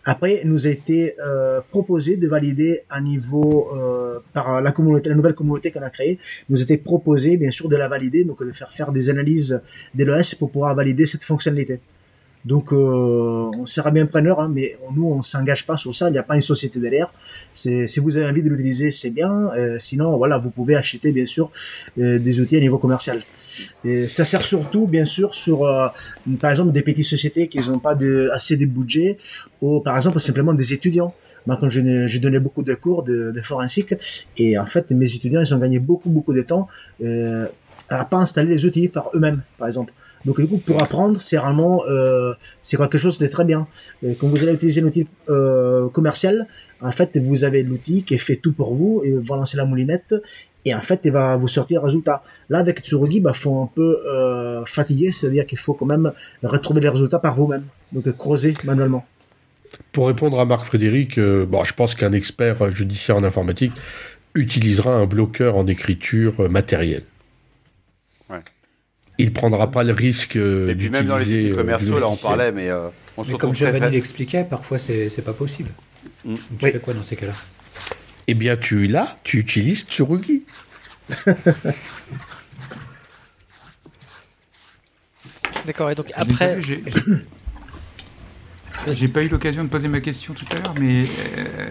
Après, 0.05 0.41
nous 0.45 0.67
a 0.67 0.71
été 0.71 1.15
euh, 1.21 1.61
proposé 1.69 2.17
de 2.17 2.27
valider 2.29 2.81
à 2.89 3.01
niveau 3.01 3.69
euh, 3.75 4.21
par 4.33 4.63
la 4.63 4.73
communauté, 4.73 5.11
la 5.11 5.15
nouvelle 5.15 5.35
communauté 5.35 5.71
qu'on 5.71 5.83
a 5.83 5.91
créée, 5.91 6.19
nous 6.49 6.61
a 6.61 6.63
été 6.63 6.79
proposé 6.79 7.37
bien 7.37 7.51
sûr 7.51 7.69
de 7.69 7.77
la 7.77 7.89
valider, 7.89 8.25
donc 8.25 8.43
de 8.43 8.53
faire 8.53 8.73
faire 8.73 8.91
des 8.91 9.11
analyses 9.11 9.61
de 9.95 10.05
l'OS 10.05 10.35
pour 10.35 10.51
pouvoir 10.51 10.75
valider 10.75 11.05
cette 11.05 11.25
fonctionnalité. 11.25 11.81
Donc, 12.49 12.73
euh, 12.73 13.51
on 13.63 13.67
sera 13.67 13.91
bien 13.91 14.07
preneur, 14.07 14.41
hein, 14.41 14.51
mais 14.57 14.79
nous, 14.97 15.07
on 15.17 15.23
s'engage 15.23 15.67
pas 15.67 15.77
sur 15.77 15.95
ça. 15.95 16.09
Il 16.09 16.13
n'y 16.13 16.23
a 16.25 16.27
pas 16.31 16.37
une 16.41 16.47
société 16.53 16.81
derrière. 16.81 17.11
Si 17.53 17.99
vous 18.05 18.17
avez 18.17 18.27
envie 18.31 18.43
de 18.43 18.49
l'utiliser, 18.49 18.91
c'est 18.91 19.11
bien. 19.11 19.33
Euh, 19.55 19.77
sinon, 19.79 20.17
voilà, 20.17 20.39
vous 20.39 20.49
pouvez 20.49 20.75
acheter, 20.75 21.13
bien 21.13 21.27
sûr, 21.27 21.51
euh, 21.99 22.19
des 22.19 22.41
outils 22.41 22.57
à 22.57 22.61
niveau 22.61 22.79
commercial. 22.79 23.19
Et 23.85 24.09
ça 24.09 24.25
sert 24.25 24.45
surtout, 24.53 24.87
bien 24.87 25.05
sûr, 25.05 25.35
sur, 25.35 25.57
euh, 25.67 25.89
par 26.41 26.51
exemple, 26.51 26.73
des 26.73 26.85
petites 26.89 27.11
sociétés 27.17 27.49
qui 27.49 27.59
n'ont 27.69 27.81
pas 27.89 27.95
assez 28.33 28.57
de 28.57 28.65
budget, 28.65 29.19
ou 29.61 29.81
par 29.81 29.95
exemple, 29.97 30.19
simplement 30.19 30.55
des 30.55 30.73
étudiants. 30.73 31.13
Moi, 31.47 31.59
quand 31.61 31.69
j'ai 31.71 32.19
donné 32.19 32.39
beaucoup 32.39 32.63
de 32.63 32.75
cours 32.75 33.03
de, 33.03 33.31
de, 33.37 33.43
forensique, 33.43 33.95
et 34.39 34.59
en 34.59 34.67
fait, 34.67 34.91
mes 34.91 35.15
étudiants, 35.15 35.43
ils 35.43 35.53
ont 35.55 35.59
gagné 35.59 35.79
beaucoup, 35.79 36.09
beaucoup 36.09 36.35
de 36.35 36.43
temps 36.43 36.67
euh, 37.03 37.47
à 37.91 38.05
pas 38.05 38.19
installer 38.19 38.51
les 38.55 38.65
outils 38.65 38.89
par 38.89 39.11
eux-mêmes, 39.15 39.43
par 39.59 39.69
exemple. 39.69 39.93
Donc 40.25 40.41
du 40.41 40.47
coup, 40.47 40.59
pour 40.59 40.83
apprendre, 40.83 41.21
c'est 41.21 41.37
vraiment 41.37 41.83
euh, 41.89 42.35
c'est 42.63 42.77
quelque 42.77 42.99
chose 42.99 43.19
de 43.19 43.27
très 43.27 43.45
bien. 43.45 43.67
Et 44.03 44.15
quand 44.15 44.29
vous 44.29 44.43
allez 44.43 44.55
utiliser 44.55 44.83
un 44.83 44.85
outil 44.85 45.07
euh, 45.29 45.89
commercial, 45.89 46.47
en 46.81 46.93
fait, 46.93 47.19
vous 47.19 47.45
avez 47.45 47.63
l'outil 47.63 48.03
qui 48.03 48.19
fait 48.19 48.37
tout 48.37 48.53
pour 48.53 48.75
vous 48.75 49.03
et 49.05 49.13
vous 49.13 49.35
lancez 49.35 49.57
la 49.57 49.65
moulinette 49.65 50.15
et 50.69 50.75
en 50.75 50.83
fait, 50.83 51.01
il 51.05 51.13
va 51.13 51.37
vous 51.37 51.49
sortir 51.49 51.81
le 51.81 51.87
résultat. 51.87 52.23
Là, 52.51 52.59
avec 52.59 52.81
Tsurugi, 52.81 53.21
bah, 53.21 53.33
faut 53.33 53.63
un 53.63 53.71
peu 53.75 54.03
euh, 54.07 54.65
fatiguer, 54.67 55.13
c'est-à-dire 55.13 55.47
qu'il 55.47 55.59
faut 55.59 55.73
quand 55.73 55.87
même 55.87 56.13
retrouver 56.43 56.83
les 56.83 56.91
résultats 56.91 57.19
par 57.19 57.37
vous-même, 57.37 57.65
donc 57.93 58.11
creuser 58.17 58.53
manuellement. 58.65 59.07
Pour 59.93 60.09
répondre 60.09 60.39
à 60.39 60.45
Marc 60.45 60.67
Frédéric, 60.67 61.19
euh, 61.19 61.47
bon, 61.47 61.65
je 61.65 61.73
pense 61.73 61.95
qu'un 61.95 62.13
expert 62.13 62.71
judiciaire 62.71 63.17
en 63.17 63.25
informatique 63.25 63.73
utilisera 64.35 64.95
un 64.95 65.07
bloqueur 65.07 65.57
en 65.57 65.67
écriture 65.67 66.51
matérielle. 66.51 67.05
Il 69.19 69.33
prendra 69.33 69.71
pas 69.71 69.83
le 69.83 69.93
risque. 69.93 70.37
Et 70.37 70.75
puis 70.77 70.91
même 70.91 71.07
dans 71.07 71.19
les 71.19 71.25
outils 71.25 71.55
commerciaux, 71.55 71.99
là 71.99 72.09
on 72.09 72.17
parlait, 72.17 72.53
mais 72.53 72.69
euh, 72.71 72.89
on 73.17 73.25
se 73.25 73.33
mais 73.33 73.39
comme 73.39 73.55
Giovanni 73.55 73.91
l'expliquait, 73.91 74.45
parfois 74.45 74.79
c'est 74.79 75.25
pas 75.25 75.33
possible. 75.33 75.71
Mm. 76.25 76.35
Tu 76.35 76.41
oui. 76.63 76.71
fais 76.73 76.79
quoi 76.79 76.95
dans 76.95 77.03
ces 77.03 77.17
cas-là? 77.17 77.33
Eh 78.29 78.35
bien, 78.35 78.57
tu 78.57 78.87
là, 78.87 79.17
tu 79.25 79.39
utilises 79.39 79.87
Tsurugi. 79.87 80.45
D'accord, 85.67 85.91
et 85.91 85.95
donc 85.95 86.13
après. 86.15 86.61
J'ai 88.91 89.09
pas 89.09 89.23
eu 89.23 89.29
l'occasion 89.29 89.65
de 89.65 89.69
poser 89.69 89.89
ma 89.89 90.01
question 90.01 90.35
tout 90.35 90.47
à 90.53 90.57
l'heure, 90.61 90.75
mais 90.81 91.03
euh, 91.03 91.71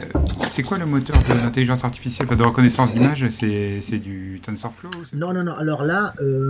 c'est 0.50 0.62
quoi 0.63 0.77
le 0.77 0.86
moteur 0.86 1.16
de 1.24 1.34
l'intelligence 1.34 1.84
artificielle, 1.84 2.27
de 2.27 2.44
reconnaissance 2.44 2.94
d'image 2.94 3.25
C'est 3.30 4.00
du 4.00 4.42
TensorFlow 4.44 4.89
Non, 5.13 5.34
non, 5.34 5.44
non. 5.44 5.54
Alors 5.54 5.84
là, 5.84 6.13
euh, 6.22 6.50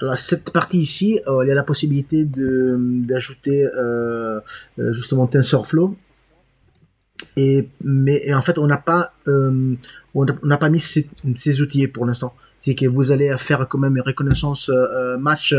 alors 0.00 0.18
cette 0.18 0.50
partie 0.50 0.78
ici, 0.78 1.20
euh, 1.26 1.44
il 1.44 1.48
y 1.48 1.50
a 1.50 1.54
la 1.54 1.64
possibilité 1.64 2.24
d'ajouter 2.24 3.64
euh, 3.64 4.40
euh, 4.78 4.92
justement 4.92 5.26
TensorFlow. 5.26 5.96
Et, 7.36 7.68
mais 7.82 8.32
en 8.32 8.42
fait, 8.42 8.58
on 8.58 8.66
n'a 8.66 8.76
pas, 8.76 9.12
euh, 9.26 9.74
on 10.20 10.46
n'a 10.46 10.56
pas 10.56 10.68
mis 10.68 10.80
ces, 10.80 11.62
outils 11.62 11.86
pour 11.88 12.06
l'instant. 12.06 12.34
C'est 12.58 12.74
que 12.74 12.86
vous 12.86 13.12
allez 13.12 13.34
faire 13.38 13.66
quand 13.68 13.78
même 13.78 13.96
une 13.96 14.02
reconnaissance 14.02 14.68
euh, 14.68 15.16
match 15.16 15.54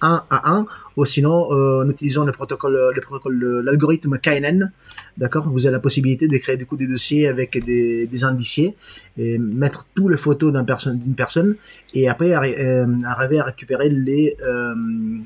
1 0.00 0.24
à 0.28 0.52
1, 0.52 0.66
ou 0.96 1.04
sinon 1.06 1.52
euh, 1.52 1.84
en 1.84 1.88
utilisant 1.88 2.24
le 2.24 2.32
protocole, 2.32 2.92
le 2.94 3.00
protocole, 3.00 3.62
l'algorithme 3.64 4.18
KNN, 4.18 4.70
d'accord? 5.16 5.48
Vous 5.48 5.66
avez 5.66 5.72
la 5.72 5.80
possibilité 5.80 6.28
de 6.28 6.36
créer 6.38 6.56
du 6.56 6.66
coup 6.66 6.76
des 6.76 6.86
dossiers 6.86 7.26
avec 7.28 7.64
des, 7.64 8.06
des 8.06 8.24
indiciés 8.24 8.76
et 9.16 9.38
mettre 9.38 9.86
toutes 9.94 10.10
les 10.10 10.16
photos 10.16 10.52
d'une 10.52 11.14
personne, 11.14 11.56
et 11.94 12.08
après 12.08 12.34
euh, 12.34 12.86
arriver 13.04 13.40
à 13.40 13.44
récupérer 13.44 13.88
les 13.88 14.36
euh, 14.44 14.74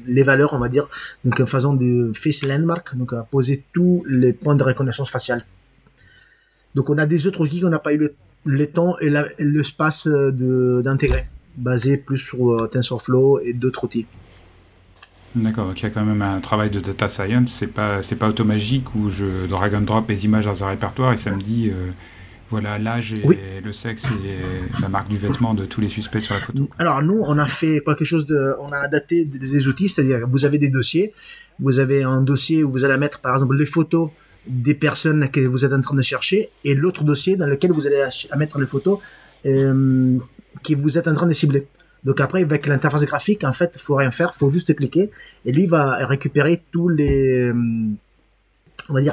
les 0.07 0.23
valeurs, 0.23 0.53
on 0.55 0.59
va 0.59 0.69
dire, 0.69 0.89
donc 1.25 1.41
en 1.41 1.47
faisant 1.47 1.75
du 1.75 2.13
face 2.15 2.45
landmark, 2.45 2.97
donc 2.97 3.13
à 3.13 3.27
poser 3.31 3.65
tous 3.73 4.05
les 4.09 4.33
points 4.33 4.57
de 4.57 4.63
reconnaissance 4.63 5.11
faciale. 5.11 5.45
Donc 6.75 6.91
on 6.91 6.99
a 6.99 7.07
des 7.07 7.27
autres 7.27 7.41
outils 7.41 7.61
qu'on 7.61 7.71
n'a 7.71 7.79
pas 7.79 7.93
eu 7.93 7.99
le, 7.99 8.15
le 8.47 8.67
temps 8.67 8.97
et 9.01 9.13
l'espace 9.39 10.07
d'intégrer, 10.07 11.27
basé 11.57 11.97
plus 11.97 12.19
sur 12.19 12.53
euh, 12.53 12.69
TensorFlow 12.69 13.41
et 13.41 13.53
d'autres 13.53 13.85
outils. 13.85 14.07
D'accord, 15.35 15.67
donc 15.67 15.81
il 15.81 15.83
y 15.83 15.87
a 15.87 15.91
quand 15.91 16.05
même 16.05 16.23
un 16.23 16.41
travail 16.41 16.71
de 16.71 16.81
data 16.81 17.11
science, 17.11 17.53
c'est 17.53 17.75
pas 17.75 18.03
c'est 18.03 18.17
pas 18.17 18.29
automagique 18.29 18.95
où 18.95 19.11
je 19.11 19.47
drag 19.47 19.75
and 19.75 19.83
drop 19.83 20.09
les 20.09 20.25
images 20.25 20.47
dans 20.47 20.65
un 20.65 20.69
répertoire 20.69 21.13
et 21.13 21.19
ça 21.19 21.31
me 21.31 21.43
dit 21.43 21.69
euh, 21.69 21.91
voilà 22.49 22.79
l'âge 22.79 23.13
et 23.13 23.21
oui. 23.23 23.37
le 23.63 23.73
sexe 23.73 24.07
et 24.07 24.81
la 24.81 24.89
marque 24.89 25.09
du 25.09 25.19
vêtement 25.19 25.53
de 25.53 25.67
tous 25.67 25.83
les 25.83 25.91
suspects 25.91 26.21
sur 26.21 26.37
la 26.37 26.41
photo. 26.41 26.71
Alors 26.79 27.03
nous 27.03 27.21
on 27.23 27.37
a 27.39 27.47
fait 27.49 27.83
quelque 27.85 28.07
chose 28.07 28.27
de 28.27 28.55
on 28.61 28.69
a 28.69 28.79
adapté 28.79 29.27
des 29.27 29.69
outils, 29.69 29.91
c'est-à-dire 29.91 30.27
vous 30.27 30.47
avez 30.47 30.57
des 30.57 30.71
dossiers, 30.71 31.13
vous 31.59 31.81
avez 31.81 32.03
un 32.03 32.23
dossier 32.23 32.65
où 32.65 32.73
vous 32.73 32.85
allez 32.85 32.97
mettre 32.97 33.21
par 33.21 33.35
exemple 33.35 33.57
les 33.57 33.67
photos 33.67 34.09
des 34.47 34.75
personnes 34.75 35.29
que 35.31 35.41
vous 35.41 35.65
êtes 35.65 35.73
en 35.73 35.81
train 35.81 35.97
de 35.97 36.03
chercher 36.03 36.51
et 36.65 36.75
l'autre 36.75 37.05
dossier 37.05 37.37
dans 37.37 37.47
lequel 37.47 37.73
vous 37.73 37.87
allez 37.87 38.03
mettre 38.37 38.59
les 38.59 38.67
photos 38.67 38.99
euh, 39.45 40.19
que 40.63 40.75
vous 40.75 40.99
êtes 40.99 41.09
en 41.09 41.15
train 41.15 41.27
de 41.27 41.33
cibler. 41.33 41.67
Donc 42.05 42.21
après, 42.21 42.43
avec 42.43 42.67
l'interface 42.67 43.05
graphique, 43.05 43.43
en 43.45 43.53
fait, 43.53 43.73
il 43.75 43.81
faut 43.81 43.97
rien 43.97 44.11
faire, 44.11 44.35
faut 44.35 44.51
juste 44.51 44.75
cliquer 44.77 45.11
et 45.45 45.53
lui 45.53 45.67
va 45.67 46.07
récupérer 46.07 46.63
tous 46.71 46.95
dire, 46.95 47.55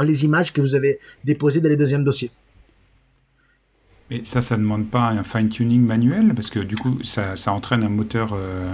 les 0.04 0.26
images 0.26 0.54
que 0.54 0.62
vous 0.62 0.76
avez 0.76 1.00
déposées 1.24 1.62
dans 1.62 1.70
les 1.70 1.78
deuxièmes 1.78 2.04
dossiers. 2.04 2.32
Mais 4.12 4.22
ça, 4.24 4.42
ça 4.42 4.58
ne 4.58 4.62
demande 4.62 4.90
pas 4.90 5.08
un 5.10 5.24
fine-tuning 5.24 5.82
manuel? 5.82 6.34
Parce 6.36 6.50
que 6.50 6.60
du 6.60 6.76
coup, 6.76 7.00
ça, 7.04 7.36
ça 7.36 7.52
entraîne 7.54 7.84
un 7.84 7.90
moteur. 7.90 8.34
Euh 8.34 8.72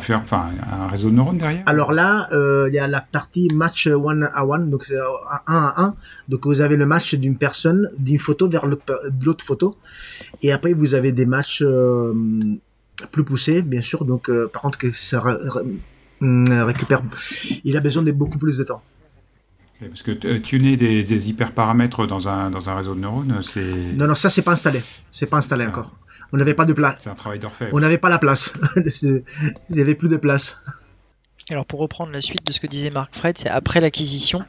faire 0.00 0.20
enfin, 0.20 0.50
un 0.70 0.88
réseau 0.88 1.10
de 1.10 1.14
neurones 1.14 1.38
derrière 1.38 1.62
Alors 1.66 1.92
là, 1.92 2.28
euh, 2.32 2.66
il 2.68 2.74
y 2.74 2.78
a 2.78 2.86
la 2.86 3.00
partie 3.00 3.48
match 3.54 3.86
one 3.86 4.28
à 4.34 4.46
one, 4.46 4.70
donc 4.70 4.84
c'est 4.84 4.98
1 4.98 5.02
à 5.46 5.82
1. 5.82 5.94
Donc 6.28 6.46
vous 6.46 6.60
avez 6.60 6.76
le 6.76 6.86
match 6.86 7.14
d'une 7.14 7.36
personne, 7.38 7.90
d'une 7.98 8.18
photo 8.18 8.48
vers 8.48 8.66
l'autre 8.66 9.44
photo. 9.44 9.76
Et 10.42 10.52
après, 10.52 10.72
vous 10.74 10.94
avez 10.94 11.12
des 11.12 11.26
matchs 11.26 11.62
euh, 11.62 12.12
plus 13.10 13.24
poussés, 13.24 13.62
bien 13.62 13.82
sûr. 13.82 14.04
Donc 14.04 14.28
euh, 14.28 14.48
par 14.52 14.62
contre, 14.62 14.78
que 14.78 14.92
ça 14.92 15.22
récupère, 16.20 17.02
il 17.64 17.76
a 17.76 17.80
besoin 17.80 18.02
de 18.02 18.12
beaucoup 18.12 18.38
plus 18.38 18.58
de 18.58 18.64
temps. 18.64 18.82
Parce 19.80 20.02
que 20.02 20.38
tuner 20.38 20.76
des, 20.76 21.02
des 21.02 21.30
hyperparamètres 21.30 22.06
dans 22.06 22.28
un, 22.28 22.50
dans 22.50 22.70
un 22.70 22.74
réseau 22.76 22.94
de 22.94 23.00
neurones, 23.00 23.40
c'est... 23.42 23.92
Non, 23.94 24.06
non, 24.06 24.14
ça, 24.14 24.30
c'est 24.30 24.42
pas 24.42 24.52
installé. 24.52 24.80
C'est 25.10 25.26
pas 25.26 25.38
installé 25.38 25.66
encore. 25.66 25.90
On 26.34 26.36
n'avait 26.36 26.54
pas 26.54 26.64
de 26.64 26.72
place. 26.72 26.96
C'est 26.98 27.10
un 27.10 27.14
travail 27.14 27.38
d'orfèvre. 27.38 27.70
On 27.72 27.78
n'avait 27.78 27.96
pas 27.96 28.08
la 28.08 28.18
place. 28.18 28.54
Il 28.76 29.22
n'y 29.70 29.80
avait 29.80 29.94
plus 29.94 30.08
de 30.08 30.16
place. 30.16 30.58
Alors 31.48 31.64
pour 31.64 31.78
reprendre 31.78 32.10
la 32.10 32.20
suite 32.20 32.44
de 32.44 32.50
ce 32.50 32.58
que 32.58 32.66
disait 32.66 32.90
Marc 32.90 33.14
Fred, 33.14 33.38
c'est 33.38 33.48
après 33.48 33.80
l'acquisition. 33.80 34.42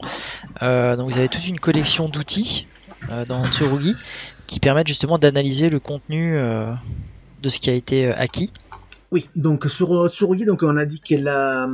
Euh, 0.64 0.96
donc 0.96 1.12
vous 1.12 1.20
avez 1.20 1.30
toute 1.30 1.48
une 1.48 1.60
collection 1.60 2.10
d'outils 2.10 2.66
euh, 3.12 3.24
dans 3.26 3.46
Tsurugi 3.46 3.96
qui 4.48 4.60
permettent 4.60 4.88
justement 4.88 5.20
d'analyser 5.20 5.70
le 5.70 5.80
contenu 5.80 6.36
euh, 6.36 6.74
de 7.44 7.50
ce 7.50 7.60
qui 7.60 7.70
a 7.70 7.74
été 7.74 8.08
acquis. 8.08 8.52
Oui, 9.12 9.30
donc 9.36 9.66
sur 9.66 10.10
Tsurugi, 10.10 10.46
donc 10.46 10.64
on 10.64 10.78
a 10.78 10.86
dit 10.86 11.02
que 11.02 11.14
la, 11.14 11.68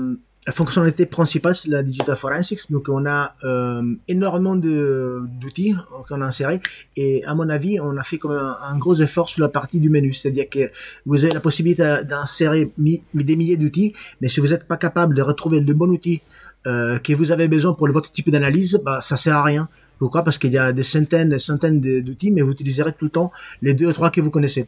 la 0.48 0.54
fonctionnalité 0.54 1.06
principale, 1.06 1.54
c'est 1.54 1.70
la 1.70 1.84
digital 1.84 2.16
forensics. 2.16 2.72
Donc, 2.72 2.90
on 2.90 3.06
a 3.06 3.36
euh, 3.44 3.84
énormément 4.08 4.56
d'outils 4.56 5.76
qu'on 6.08 6.22
a 6.22 6.26
insérés. 6.26 6.60
Et 6.96 7.24
à 7.26 7.36
mon 7.36 7.48
avis, 7.48 7.80
on 7.80 7.96
a 7.96 8.04
fait 8.04 8.18
comme 8.18 8.32
un, 8.32 8.58
un, 8.64 8.78
gros 8.80 8.96
effort 8.96 9.30
sur 9.30 9.42
la 9.42 9.50
partie 9.50 9.80
du 9.80 9.90
menu. 9.90 10.14
C'est-à-dire 10.14 10.50
que 10.50 10.72
vous 11.06 11.24
avez 11.24 11.34
la 11.34 11.42
possibilité 11.42 11.98
d'insérer 12.06 12.72
des 12.78 13.36
milliers 13.36 13.58
d'outils, 13.58 13.94
mais 14.20 14.30
si 14.30 14.40
vous 14.40 14.48
n'êtes 14.48 14.68
pas 14.68 14.78
capable 14.78 15.14
de 15.14 15.22
retrouver 15.22 15.60
le 15.60 15.74
bon 15.76 15.90
outil 15.90 16.22
euh, 16.68 17.00
que 17.00 17.14
vous 17.14 17.32
avez 17.32 17.48
besoin 17.48 17.74
pour 17.74 17.92
votre 17.92 18.12
type 18.12 18.30
d'analyse, 18.30 18.80
bah, 18.86 19.00
ça 19.02 19.18
sert 19.18 19.36
à 19.36 19.44
rien. 19.44 19.68
Pourquoi? 19.98 20.24
Parce 20.24 20.38
qu'il 20.38 20.54
y 20.54 20.60
a 20.60 20.72
des 20.72 20.84
centaines, 20.84 21.30
des 21.30 21.40
centaines 21.40 21.82
d'outils, 21.82 22.32
mais 22.32 22.42
vous 22.42 22.52
utiliserez 22.52 22.94
tout 22.94 23.06
le 23.06 23.12
temps 23.12 23.32
les 23.64 23.74
deux 23.74 23.88
ou 23.88 23.94
trois 23.94 24.12
que 24.12 24.22
vous 24.22 24.30
connaissez. 24.30 24.68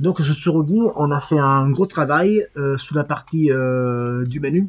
Donc 0.00 0.20
sur 0.20 0.34
Tsurugi, 0.34 0.80
on 0.96 1.10
a 1.10 1.20
fait 1.20 1.38
un 1.38 1.70
gros 1.70 1.86
travail 1.86 2.42
euh, 2.56 2.78
sous 2.78 2.94
la 2.94 3.04
partie 3.04 3.50
euh, 3.50 4.24
du 4.24 4.40
menu. 4.40 4.68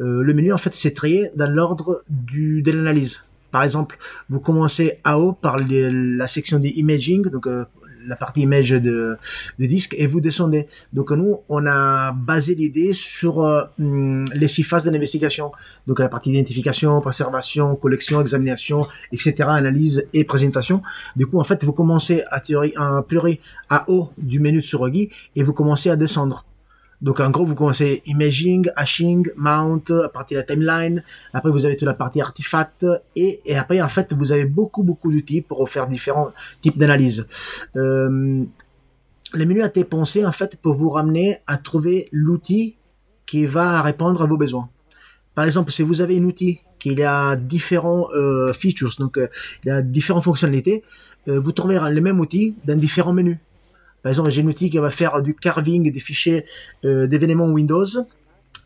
Euh, 0.00 0.22
le 0.22 0.34
menu 0.34 0.52
en 0.52 0.58
fait 0.58 0.74
c'est 0.74 0.92
trié 0.92 1.30
dans 1.36 1.50
l'ordre 1.50 2.02
du 2.08 2.62
de 2.62 2.72
l'analyse. 2.72 3.22
Par 3.50 3.64
exemple, 3.64 3.98
vous 4.28 4.38
commencez 4.40 4.98
à 5.02 5.18
haut 5.18 5.32
par 5.32 5.58
la 5.58 6.28
section 6.28 6.60
des 6.60 6.68
imaging, 6.68 7.28
donc 7.30 7.48
euh, 7.48 7.64
la 8.06 8.16
partie 8.16 8.40
image 8.42 8.70
de, 8.70 9.16
de 9.58 9.66
disque 9.66 9.94
et 9.98 10.06
vous 10.06 10.20
descendez. 10.20 10.66
Donc 10.92 11.10
nous, 11.10 11.40
on 11.48 11.66
a 11.66 12.12
basé 12.12 12.54
l'idée 12.54 12.92
sur 12.92 13.44
euh, 13.44 13.64
les 13.78 14.48
six 14.48 14.62
phases 14.62 14.84
de 14.84 14.90
l'investigation. 14.90 15.52
Donc 15.86 15.98
la 15.98 16.08
partie 16.08 16.30
identification, 16.30 17.00
préservation, 17.00 17.76
collection, 17.76 18.20
examination, 18.20 18.86
etc., 19.12 19.34
analyse 19.48 20.06
et 20.12 20.24
présentation. 20.24 20.82
Du 21.16 21.26
coup, 21.26 21.40
en 21.40 21.44
fait, 21.44 21.64
vous 21.64 21.72
commencez 21.72 22.22
à 22.30 22.40
théorie, 22.40 22.72
à 22.76 23.02
pleurer 23.06 23.40
à 23.68 23.84
haut 23.88 24.10
du 24.16 24.40
menu 24.40 24.58
de 24.58 24.64
Surogi 24.64 25.10
et 25.36 25.42
vous 25.42 25.52
commencez 25.52 25.90
à 25.90 25.96
descendre. 25.96 26.44
Donc 27.02 27.20
en 27.20 27.30
gros, 27.30 27.46
vous 27.46 27.54
commencez 27.54 28.02
imaging, 28.06 28.70
hashing, 28.76 29.28
mount, 29.36 29.90
à 29.90 30.08
partir 30.08 30.36
de 30.36 30.40
la 30.40 30.46
timeline. 30.46 31.02
Après, 31.32 31.50
vous 31.50 31.64
avez 31.64 31.76
toute 31.76 31.86
la 31.86 31.94
partie 31.94 32.20
artefact 32.20 32.86
et, 33.16 33.40
et 33.46 33.56
après, 33.56 33.80
en 33.80 33.88
fait, 33.88 34.12
vous 34.12 34.32
avez 34.32 34.44
beaucoup 34.44 34.82
beaucoup 34.82 35.10
d'outils 35.10 35.40
pour 35.40 35.66
faire 35.68 35.86
différents 35.86 36.30
types 36.60 36.78
d'analyse. 36.78 37.26
Euh, 37.76 38.44
le 39.32 39.46
menu 39.46 39.62
a 39.62 39.66
été 39.66 39.84
pensé 39.84 40.24
en 40.24 40.32
fait 40.32 40.56
pour 40.56 40.74
vous 40.74 40.90
ramener 40.90 41.38
à 41.46 41.56
trouver 41.56 42.08
l'outil 42.12 42.76
qui 43.26 43.46
va 43.46 43.80
répondre 43.80 44.22
à 44.22 44.26
vos 44.26 44.36
besoins. 44.36 44.68
par 45.34 45.44
exemple, 45.44 45.70
si 45.70 45.82
vous 45.82 46.00
avez 46.00 46.18
un 46.18 46.24
outil 46.24 46.60
qui 46.80 47.00
a 47.02 47.36
différents 47.36 48.08
euh, 48.12 48.52
features, 48.52 48.96
donc 48.98 49.16
euh, 49.16 49.28
il 49.64 49.70
a 49.70 49.82
différentes 49.82 50.24
fonctionnalités, 50.24 50.82
euh, 51.28 51.38
vous 51.38 51.52
trouverez 51.52 51.78
le 51.92 52.00
même 52.00 52.18
outil 52.18 52.56
dans 52.64 52.76
différents 52.76 53.12
menus. 53.12 53.38
Par 54.02 54.10
exemple, 54.10 54.30
j'ai 54.30 54.42
un 54.42 54.46
outil 54.46 54.70
qui 54.70 54.78
va 54.78 54.90
faire 54.90 55.22
du 55.22 55.34
carving 55.34 55.90
des 55.90 56.00
fichiers 56.00 56.44
d'événements 56.82 57.48
Windows. 57.48 57.86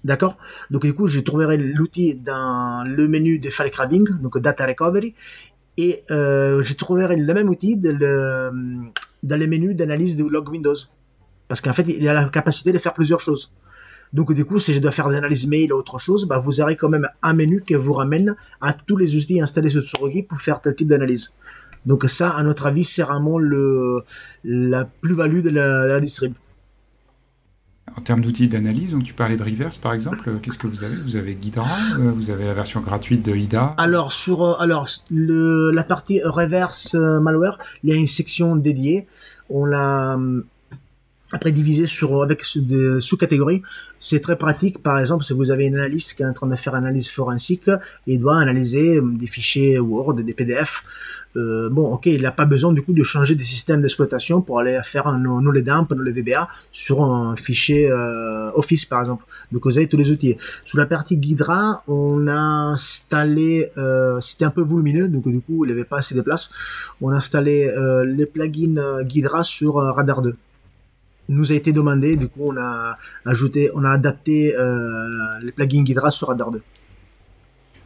D'accord? 0.05 0.37
Donc 0.71 0.83
du 0.83 0.93
coup, 0.93 1.07
je 1.07 1.21
trouverai 1.21 1.57
l'outil 1.57 2.15
dans 2.15 2.85
le 2.87 3.09
menu 3.09 3.39
de 3.39 3.51
file 3.51 3.71
carving, 3.71 4.07
donc 4.21 4.39
data 4.39 4.67
recovery, 4.67 5.15
et 5.79 6.05
je 6.09 6.75
trouverai 6.75 7.17
le 7.17 7.35
même 7.35 7.49
outil 7.49 7.77
dans 7.77 7.99
le, 9.27 9.47
menus 9.47 9.75
d'analyse 9.75 10.17
de 10.17 10.25
log 10.25 10.49
Windows. 10.51 10.77
Parce 11.49 11.61
qu'en 11.61 11.73
fait, 11.73 11.85
il 11.89 12.09
a 12.09 12.15
la 12.15 12.25
capacité 12.27 12.73
de 12.73 12.79
faire 12.79 12.93
plusieurs 12.93 13.21
choses. 13.21 13.53
Donc 14.15 14.33
du 14.33 14.45
coup, 14.45 14.61
si 14.61 14.73
je 14.73 14.79
dois 14.79 14.93
faire 14.93 15.09
des 15.09 15.17
analyses 15.17 15.47
mail 15.49 15.73
ou 15.73 15.77
autre 15.77 15.99
chose, 15.99 16.27
bah, 16.27 16.39
vous 16.39 16.61
aurez 16.61 16.77
quand 16.77 16.89
même 16.89 17.09
un 17.21 17.33
menu 17.33 17.61
qui 17.61 17.75
vous 17.75 17.93
ramène 17.93 18.37
à 18.61 18.73
tous 18.73 18.97
les 18.97 19.17
outils 19.17 19.41
installés 19.41 19.71
sur 19.71 19.83
Tsurugi 19.83 20.23
pour 20.23 20.41
faire 20.41 20.61
tel 20.61 20.77
type 20.77 20.87
d'analyse. 20.87 21.33
Donc 21.87 22.05
ça, 22.05 22.31
à 22.31 22.43
notre 22.43 22.67
avis, 22.67 22.85
c'est 22.85 23.03
vraiment 23.03 23.39
le, 23.39 24.03
la 24.45 24.85
plus-value 24.85 25.41
de 25.41 25.51
la, 25.51 25.95
de 25.95 26.01
distrib. 26.01 26.35
En 27.97 28.01
termes 28.01 28.23
d'outils 28.23 28.49
d'analyse, 28.49 28.97
tu 29.05 29.15
parlais 29.15 29.37
de 29.37 29.43
Reverse 29.43 29.79
par 29.79 29.93
exemple, 29.93 30.29
euh, 30.29 30.39
qu'est-ce 30.43 30.59
que 30.59 30.67
vous 30.67 30.83
avez? 30.83 30.97
Vous 30.97 31.17
avez 31.17 31.35
Ghidra, 31.35 31.67
euh, 31.99 32.11
vous 32.13 32.31
avez 32.31 32.47
la 32.47 32.55
version 32.55 32.81
gratuite 32.81 33.25
de 33.25 33.37
IDA 33.37 33.75
Alors 33.77 34.13
sur 34.13 34.43
euh, 34.43 34.57
alors 34.59 34.89
le, 35.11 35.71
la 35.71 35.85
partie 35.85 36.21
Reverse 36.25 36.95
malware, 36.95 37.59
il 37.85 37.91
y 37.91 37.93
a 37.93 37.97
une 37.97 38.09
section 38.09 38.57
dédiée. 38.57 39.07
On 39.51 39.65
l'a 39.65 40.19
hum, 41.35 41.37
après 41.37 41.53
diviser 41.53 41.87
sur 41.87 42.23
avec 42.23 42.43
des 42.57 43.01
sous-catégories, 43.01 43.63
c'est 43.99 44.21
très 44.21 44.37
pratique. 44.37 44.83
Par 44.83 44.99
exemple, 44.99 45.25
si 45.25 45.33
vous 45.33 45.51
avez 45.51 45.67
une 45.67 45.75
analyste 45.75 46.15
qui 46.15 46.23
est 46.23 46.27
en 46.27 46.33
train 46.33 46.47
de 46.47 46.57
faire 46.57 46.75
une 46.75 46.85
analyse 46.85 47.09
forensique 47.09 47.71
et 48.07 48.19
doit 48.19 48.39
analyser 48.39 48.97
euh, 48.97 49.13
des 49.13 49.27
fichiers 49.27 49.79
Word, 49.79 50.15
des 50.15 50.35
PDF, 50.35 50.83
euh, 51.37 51.69
bon, 51.69 51.93
ok, 51.93 52.07
il 52.07 52.23
n'a 52.23 52.31
pas 52.31 52.45
besoin 52.45 52.73
du 52.73 52.83
coup 52.83 52.93
de 52.93 53.03
changer 53.03 53.35
des 53.35 53.45
systèmes 53.45 53.83
d'exploitation 53.83 54.41
pour 54.41 54.61
aller 54.61 54.81
faire 54.85 55.07
un 55.07 55.21
les 55.53 55.63
dump, 55.63 55.93
les 56.05 56.13
VBA 56.13 56.49
sur 56.71 57.03
un 57.03 57.37
fichier 57.37 57.91
euh, 57.91 58.51
Office 58.55 58.85
par 58.85 59.01
exemple. 59.01 59.25
Donc 59.51 59.65
vous 59.65 59.77
avez 59.77 59.89
tous 59.89 59.97
les 59.97 60.11
outils. 60.11 60.37
Sous 60.65 60.77
la 60.77 60.87
partie 60.87 61.17
Ghidra, 61.17 61.83
on 61.89 62.29
a 62.29 62.35
installé, 62.35 63.71
euh, 63.77 64.21
c'était 64.21 64.45
un 64.45 64.51
peu 64.51 64.63
volumineux, 64.63 65.09
donc 65.09 65.29
du 65.29 65.41
coup 65.41 65.65
il 65.65 65.69
n'y 65.69 65.73
avait 65.73 65.85
pas 65.85 65.99
assez 65.99 66.15
de 66.15 66.23
place. 66.23 66.51
On 67.01 67.11
a 67.11 67.17
installé 67.17 67.71
les 68.07 68.27
plugins 68.27 69.03
Ghidra 69.03 69.45
sur 69.45 69.75
Radar 69.75 70.23
2 70.23 70.37
nous 71.29 71.53
a 71.53 71.55
été 71.55 71.73
demandé, 71.73 72.17
du 72.17 72.29
coup 72.29 72.53
on 72.53 72.57
a 72.57 72.97
ajouté, 73.25 73.71
on 73.75 73.85
a 73.85 73.91
adapté 73.91 74.55
euh, 74.57 75.39
les 75.43 75.53
plugins 75.53 75.83
Ghidra 75.83 76.11
sur 76.11 76.29
Radar 76.29 76.51
2. 76.51 76.63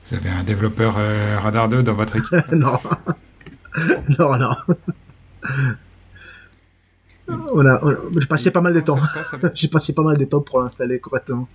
Vous 0.07 0.17
avez 0.17 0.31
un 0.31 0.43
développeur 0.43 0.97
euh, 0.99 1.39
Radar 1.39 1.69
2 1.69 1.83
dans 1.83 1.95
votre 1.95 2.17
équipe 2.17 2.53
Non. 2.53 2.79
non, 4.19 4.39
non. 4.39 4.57
on 7.29 7.67
a, 7.67 7.81
j'ai 8.19 8.27
passé 8.27 8.51
pas 8.51 8.61
mal 8.61 8.75
de 8.75 8.81
temps. 8.81 8.99
j'ai 9.55 9.69
passé 9.69 9.93
pas 9.93 10.03
mal 10.03 10.17
de 10.17 10.25
temps 10.25 10.41
pour 10.41 10.61
l'installer 10.61 10.99
correctement. 10.99 11.49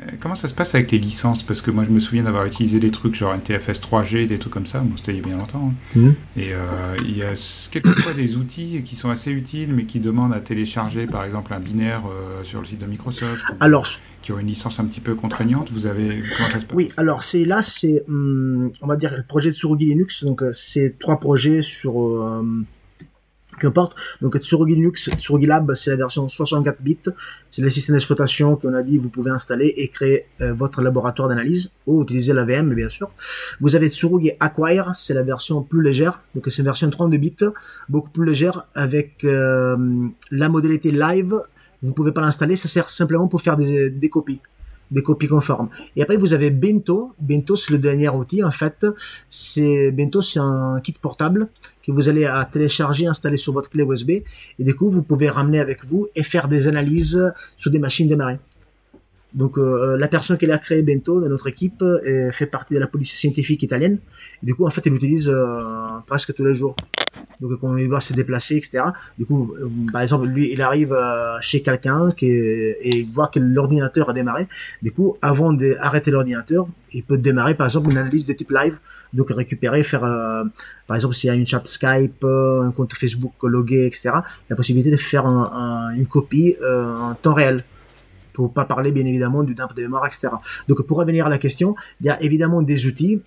Euh, 0.00 0.10
comment 0.18 0.36
ça 0.36 0.48
se 0.48 0.54
passe 0.54 0.74
avec 0.74 0.90
les 0.92 0.98
licences? 0.98 1.42
Parce 1.42 1.60
que 1.60 1.70
moi, 1.70 1.84
je 1.84 1.90
me 1.90 2.00
souviens 2.00 2.22
d'avoir 2.22 2.44
utilisé 2.46 2.80
des 2.80 2.90
trucs 2.90 3.14
genre 3.14 3.34
NTFS 3.34 3.80
3G, 3.80 4.26
des 4.26 4.38
trucs 4.38 4.52
comme 4.52 4.66
ça. 4.66 4.80
Bon, 4.80 4.96
c'était 4.96 5.12
il 5.12 5.18
y 5.18 5.20
a 5.20 5.24
bien 5.24 5.36
longtemps. 5.36 5.72
Hein. 5.72 5.98
Mhm. 5.98 6.14
Et 6.36 6.52
euh, 6.52 6.96
il 7.04 7.16
y 7.16 7.22
a 7.22 7.32
quelquefois 7.70 8.14
des 8.14 8.36
outils 8.36 8.82
qui 8.84 8.96
sont 8.96 9.10
assez 9.10 9.30
utiles, 9.30 9.72
mais 9.74 9.84
qui 9.84 10.00
demandent 10.00 10.34
à 10.34 10.40
télécharger, 10.40 11.06
par 11.06 11.24
exemple, 11.24 11.52
un 11.52 11.60
binaire 11.60 12.02
euh, 12.06 12.44
sur 12.44 12.60
le 12.60 12.66
site 12.66 12.80
de 12.80 12.86
Microsoft. 12.86 13.44
Alors, 13.60 13.86
qui 14.22 14.32
ont 14.32 14.38
une 14.38 14.46
licence 14.46 14.80
un 14.80 14.84
petit 14.84 15.00
peu 15.00 15.14
contraignante. 15.14 15.70
Vous 15.70 15.86
avez 15.86 16.20
comment 16.20 16.50
ça 16.50 16.60
se 16.60 16.66
passe? 16.66 16.76
Oui, 16.76 16.90
alors 16.96 17.22
c'est 17.22 17.44
là, 17.44 17.62
c'est 17.62 18.04
hum, 18.08 18.70
on 18.80 18.86
va 18.86 18.96
dire 18.96 19.14
le 19.16 19.22
projet 19.22 19.50
de 19.50 19.54
Surugi 19.54 19.86
Linux. 19.86 20.24
Donc, 20.24 20.42
c'est 20.52 20.98
trois 20.98 21.18
projets 21.18 21.62
sur 21.62 21.98
qu'importe. 23.58 23.96
Donc 24.20 24.36
sur 24.40 24.64
Linux, 24.64 25.10
sur 25.16 25.38
Lab, 25.38 25.74
c'est 25.74 25.90
la 25.90 25.96
version 25.96 26.28
64 26.28 26.80
bits. 26.80 26.98
C'est 27.50 27.62
le 27.62 27.70
système 27.70 27.94
d'exploitation 27.94 28.56
qu'on 28.56 28.74
a 28.74 28.82
dit 28.82 28.98
vous 28.98 29.08
pouvez 29.08 29.30
installer 29.30 29.72
et 29.76 29.88
créer 29.88 30.26
euh, 30.40 30.52
votre 30.52 30.82
laboratoire 30.82 31.28
d'analyse 31.28 31.70
ou 31.86 32.02
utiliser 32.02 32.32
la 32.32 32.44
VM 32.44 32.74
bien 32.74 32.88
sûr. 32.88 33.10
Vous 33.60 33.74
avez 33.74 33.88
Tsurugi 33.88 34.32
Acquire, 34.40 34.94
c'est 34.94 35.14
la 35.14 35.22
version 35.22 35.62
plus 35.62 35.82
légère. 35.82 36.22
Donc 36.34 36.44
c'est 36.46 36.58
une 36.58 36.64
version 36.64 36.88
32 36.88 37.18
bits, 37.18 37.36
beaucoup 37.88 38.10
plus 38.10 38.26
légère 38.26 38.66
avec 38.74 39.24
euh, 39.24 39.76
la 40.30 40.48
modalité 40.48 40.90
live. 40.90 41.40
Vous 41.82 41.92
pouvez 41.92 42.12
pas 42.12 42.20
l'installer, 42.20 42.56
ça 42.56 42.68
sert 42.68 42.90
simplement 42.90 43.26
pour 43.26 43.40
faire 43.40 43.56
des, 43.56 43.88
des 43.90 44.10
copies 44.10 44.40
des 44.90 45.02
copies 45.02 45.28
conformes. 45.28 45.68
Et 45.96 46.02
après, 46.02 46.16
vous 46.16 46.32
avez 46.32 46.50
Bento. 46.50 47.12
Bento, 47.20 47.56
c'est 47.56 47.72
le 47.72 47.78
dernier 47.78 48.08
outil, 48.08 48.42
en 48.42 48.50
fait. 48.50 48.86
C'est, 49.28 49.90
Bento, 49.90 50.22
c'est 50.22 50.40
un 50.40 50.80
kit 50.82 50.94
portable 51.00 51.48
que 51.84 51.92
vous 51.92 52.08
allez 52.08 52.26
à 52.26 52.44
télécharger, 52.44 53.06
installer 53.06 53.36
sur 53.36 53.52
votre 53.52 53.70
clé 53.70 53.84
USB. 53.84 54.10
Et 54.10 54.24
du 54.58 54.74
coup, 54.74 54.90
vous 54.90 55.02
pouvez 55.02 55.28
ramener 55.28 55.60
avec 55.60 55.84
vous 55.84 56.08
et 56.14 56.22
faire 56.22 56.48
des 56.48 56.68
analyses 56.68 57.32
sur 57.56 57.70
des 57.70 57.78
machines 57.78 58.08
démarrées. 58.08 58.38
Donc 59.32 59.58
euh, 59.58 59.96
la 59.96 60.08
personne 60.08 60.36
qui 60.36 60.50
a 60.50 60.58
créé 60.58 60.82
Bento 60.82 61.20
dans 61.20 61.28
notre 61.28 61.46
équipe 61.48 61.82
euh, 61.82 62.32
fait 62.32 62.46
partie 62.46 62.74
de 62.74 62.80
la 62.80 62.86
police 62.86 63.14
scientifique 63.14 63.62
italienne. 63.62 63.98
Du 64.42 64.54
coup, 64.54 64.66
en 64.66 64.70
fait, 64.70 64.86
elle 64.86 64.94
l'utilise 64.94 65.28
euh, 65.28 65.98
presque 66.06 66.34
tous 66.34 66.44
les 66.44 66.54
jours. 66.54 66.74
Donc 67.40 67.58
quand 67.60 67.76
il 67.76 67.88
doit 67.88 68.00
se 68.00 68.12
déplacer, 68.12 68.56
etc. 68.56 68.82
Du 69.18 69.24
coup, 69.24 69.54
par 69.92 70.02
exemple, 70.02 70.26
lui, 70.26 70.52
il 70.52 70.60
arrive 70.60 70.96
chez 71.40 71.62
quelqu'un 71.62 72.08
et 72.20 73.08
voit 73.12 73.28
que 73.28 73.38
l'ordinateur 73.38 74.10
a 74.10 74.12
démarré. 74.12 74.46
Du 74.82 74.92
coup, 74.92 75.16
avant 75.22 75.52
d'arrêter 75.52 76.10
l'ordinateur, 76.10 76.68
il 76.92 77.02
peut 77.02 77.18
démarrer 77.18 77.54
par 77.54 77.66
exemple 77.66 77.90
une 77.90 77.98
analyse 77.98 78.26
de 78.26 78.34
type 78.34 78.50
live. 78.50 78.78
Donc 79.12 79.30
récupérer, 79.30 79.82
faire 79.82 80.02
par 80.86 80.96
exemple 80.96 81.14
s'il 81.14 81.28
y 81.28 81.30
a 81.30 81.34
une 81.34 81.46
chat 81.46 81.66
Skype, 81.66 82.24
un 82.24 82.72
compte 82.76 82.94
Facebook 82.94 83.32
logué, 83.42 83.86
etc. 83.86 84.10
La 84.48 84.54
possibilité 84.54 84.90
de 84.90 84.96
faire 84.96 85.26
une 85.26 86.06
copie 86.06 86.56
en 86.62 87.14
temps 87.14 87.34
réel 87.34 87.64
pour 88.32 88.52
pas 88.52 88.64
parler 88.64 88.92
bien 88.92 89.06
évidemment 89.06 89.42
du 89.42 89.54
dump 89.54 89.74
de 89.74 89.82
mémoire, 89.82 90.06
etc. 90.06 90.28
Donc 90.68 90.82
pour 90.82 90.98
revenir 90.98 91.26
à 91.26 91.28
la 91.28 91.38
question, 91.38 91.74
il 92.00 92.06
y 92.06 92.10
a 92.10 92.22
évidemment 92.22 92.62
des 92.62 92.86
outils 92.86 93.20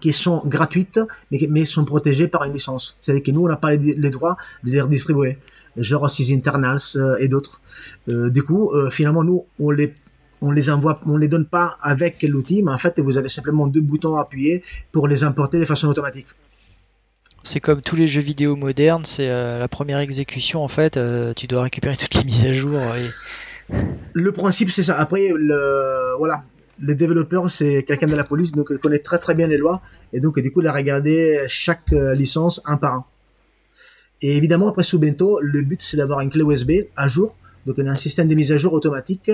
qui 0.00 0.12
sont 0.12 0.42
gratuites, 0.44 1.00
mais, 1.30 1.38
mais 1.48 1.64
sont 1.64 1.84
protégés 1.84 2.28
par 2.28 2.44
une 2.44 2.52
licence. 2.52 2.96
C'est-à-dire 2.98 3.22
que 3.22 3.30
nous, 3.30 3.44
on 3.44 3.48
n'a 3.48 3.56
pas 3.56 3.70
les, 3.74 4.10
droits 4.10 4.36
de 4.62 4.70
les 4.70 4.80
redistribuer, 4.80 5.38
genre 5.76 6.08
Sys 6.10 6.32
Internals 6.34 6.80
euh, 6.96 7.16
et 7.18 7.28
d'autres. 7.28 7.60
Euh, 8.08 8.30
du 8.30 8.42
coup, 8.42 8.70
euh, 8.72 8.90
finalement, 8.90 9.24
nous, 9.24 9.44
on 9.58 9.70
les 9.70 9.94
on 10.40 10.50
les 10.50 10.68
envoie, 10.68 11.00
on 11.06 11.16
les 11.16 11.28
donne 11.28 11.46
pas 11.46 11.78
avec 11.80 12.22
l'outil, 12.22 12.62
mais 12.62 12.70
en 12.70 12.76
fait, 12.76 13.00
vous 13.00 13.16
avez 13.16 13.30
simplement 13.30 13.66
deux 13.66 13.80
boutons 13.80 14.16
à 14.16 14.22
appuyer 14.22 14.62
pour 14.92 15.08
les 15.08 15.24
importer 15.24 15.58
de 15.58 15.64
façon 15.64 15.88
automatique. 15.88 16.26
C'est 17.42 17.60
comme 17.60 17.80
tous 17.80 17.96
les 17.96 18.06
jeux 18.06 18.20
vidéo 18.20 18.54
modernes, 18.54 19.04
c'est 19.04 19.26
la 19.28 19.68
première 19.68 20.00
exécution 20.00 20.62
en 20.62 20.68
fait, 20.68 20.98
tu 21.34 21.46
dois 21.46 21.62
récupérer 21.62 21.96
toutes 21.98 22.14
les 22.16 22.24
mises 22.24 22.44
à 22.44 22.52
jour 22.52 22.78
le 23.68 24.32
principe, 24.32 24.70
c'est 24.70 24.82
ça. 24.82 24.98
Après, 24.98 25.32
le, 25.34 26.16
voilà, 26.18 26.44
le 26.80 26.94
développeur, 26.94 27.50
c'est 27.50 27.82
quelqu'un 27.82 28.06
de 28.06 28.16
la 28.16 28.24
police, 28.24 28.52
donc 28.52 28.68
il 28.70 28.78
connaît 28.78 28.98
très 28.98 29.18
très 29.18 29.34
bien 29.34 29.46
les 29.46 29.58
lois, 29.58 29.82
et 30.12 30.20
donc 30.20 30.38
du 30.40 30.50
coup, 30.52 30.60
il 30.60 30.66
a 30.66 30.72
regardé 30.72 31.40
chaque 31.48 31.92
euh, 31.92 32.14
licence 32.14 32.60
un 32.64 32.76
par 32.76 32.94
un. 32.94 33.04
Et 34.22 34.36
évidemment, 34.36 34.68
après 34.68 34.84
sous 34.84 34.98
Bento, 34.98 35.40
le 35.40 35.62
but, 35.62 35.82
c'est 35.82 35.96
d'avoir 35.96 36.20
une 36.20 36.30
clé 36.30 36.42
USB 36.42 36.86
à 36.96 37.08
jour, 37.08 37.36
donc 37.66 37.78
a 37.78 37.82
un 37.82 37.96
système 37.96 38.28
de 38.28 38.34
mise 38.34 38.52
à 38.52 38.56
jour 38.56 38.72
automatique, 38.72 39.30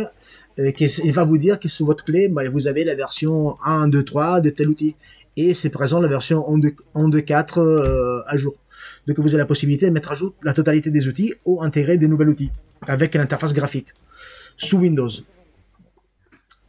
euh, 0.58 0.72
qui 0.72 1.10
va 1.10 1.24
vous 1.24 1.38
dire 1.38 1.58
que 1.58 1.68
sur 1.68 1.86
votre 1.86 2.04
clé, 2.04 2.28
bah, 2.28 2.42
vous 2.50 2.66
avez 2.66 2.84
la 2.84 2.94
version 2.94 3.56
1, 3.64 3.88
2, 3.88 4.02
3 4.02 4.40
de 4.40 4.50
tel 4.50 4.68
outil, 4.68 4.96
et 5.36 5.54
c'est 5.54 5.70
présent 5.70 6.00
la 6.00 6.08
version 6.08 6.44
1, 6.94 7.08
2, 7.08 7.20
4 7.20 7.58
euh, 7.58 8.22
à 8.26 8.36
jour. 8.36 8.54
Donc 9.06 9.18
vous 9.18 9.28
avez 9.28 9.38
la 9.38 9.46
possibilité 9.46 9.86
de 9.86 9.92
mettre 9.92 10.12
à 10.12 10.14
jour 10.14 10.34
la 10.42 10.52
totalité 10.52 10.90
des 10.90 11.06
outils 11.06 11.34
ou 11.44 11.62
intégrer 11.62 11.98
des 11.98 12.08
nouveaux 12.08 12.24
outils 12.24 12.50
avec 12.86 13.14
l'interface 13.14 13.52
graphique 13.52 13.88
sous 14.60 14.78
Windows. 14.78 15.10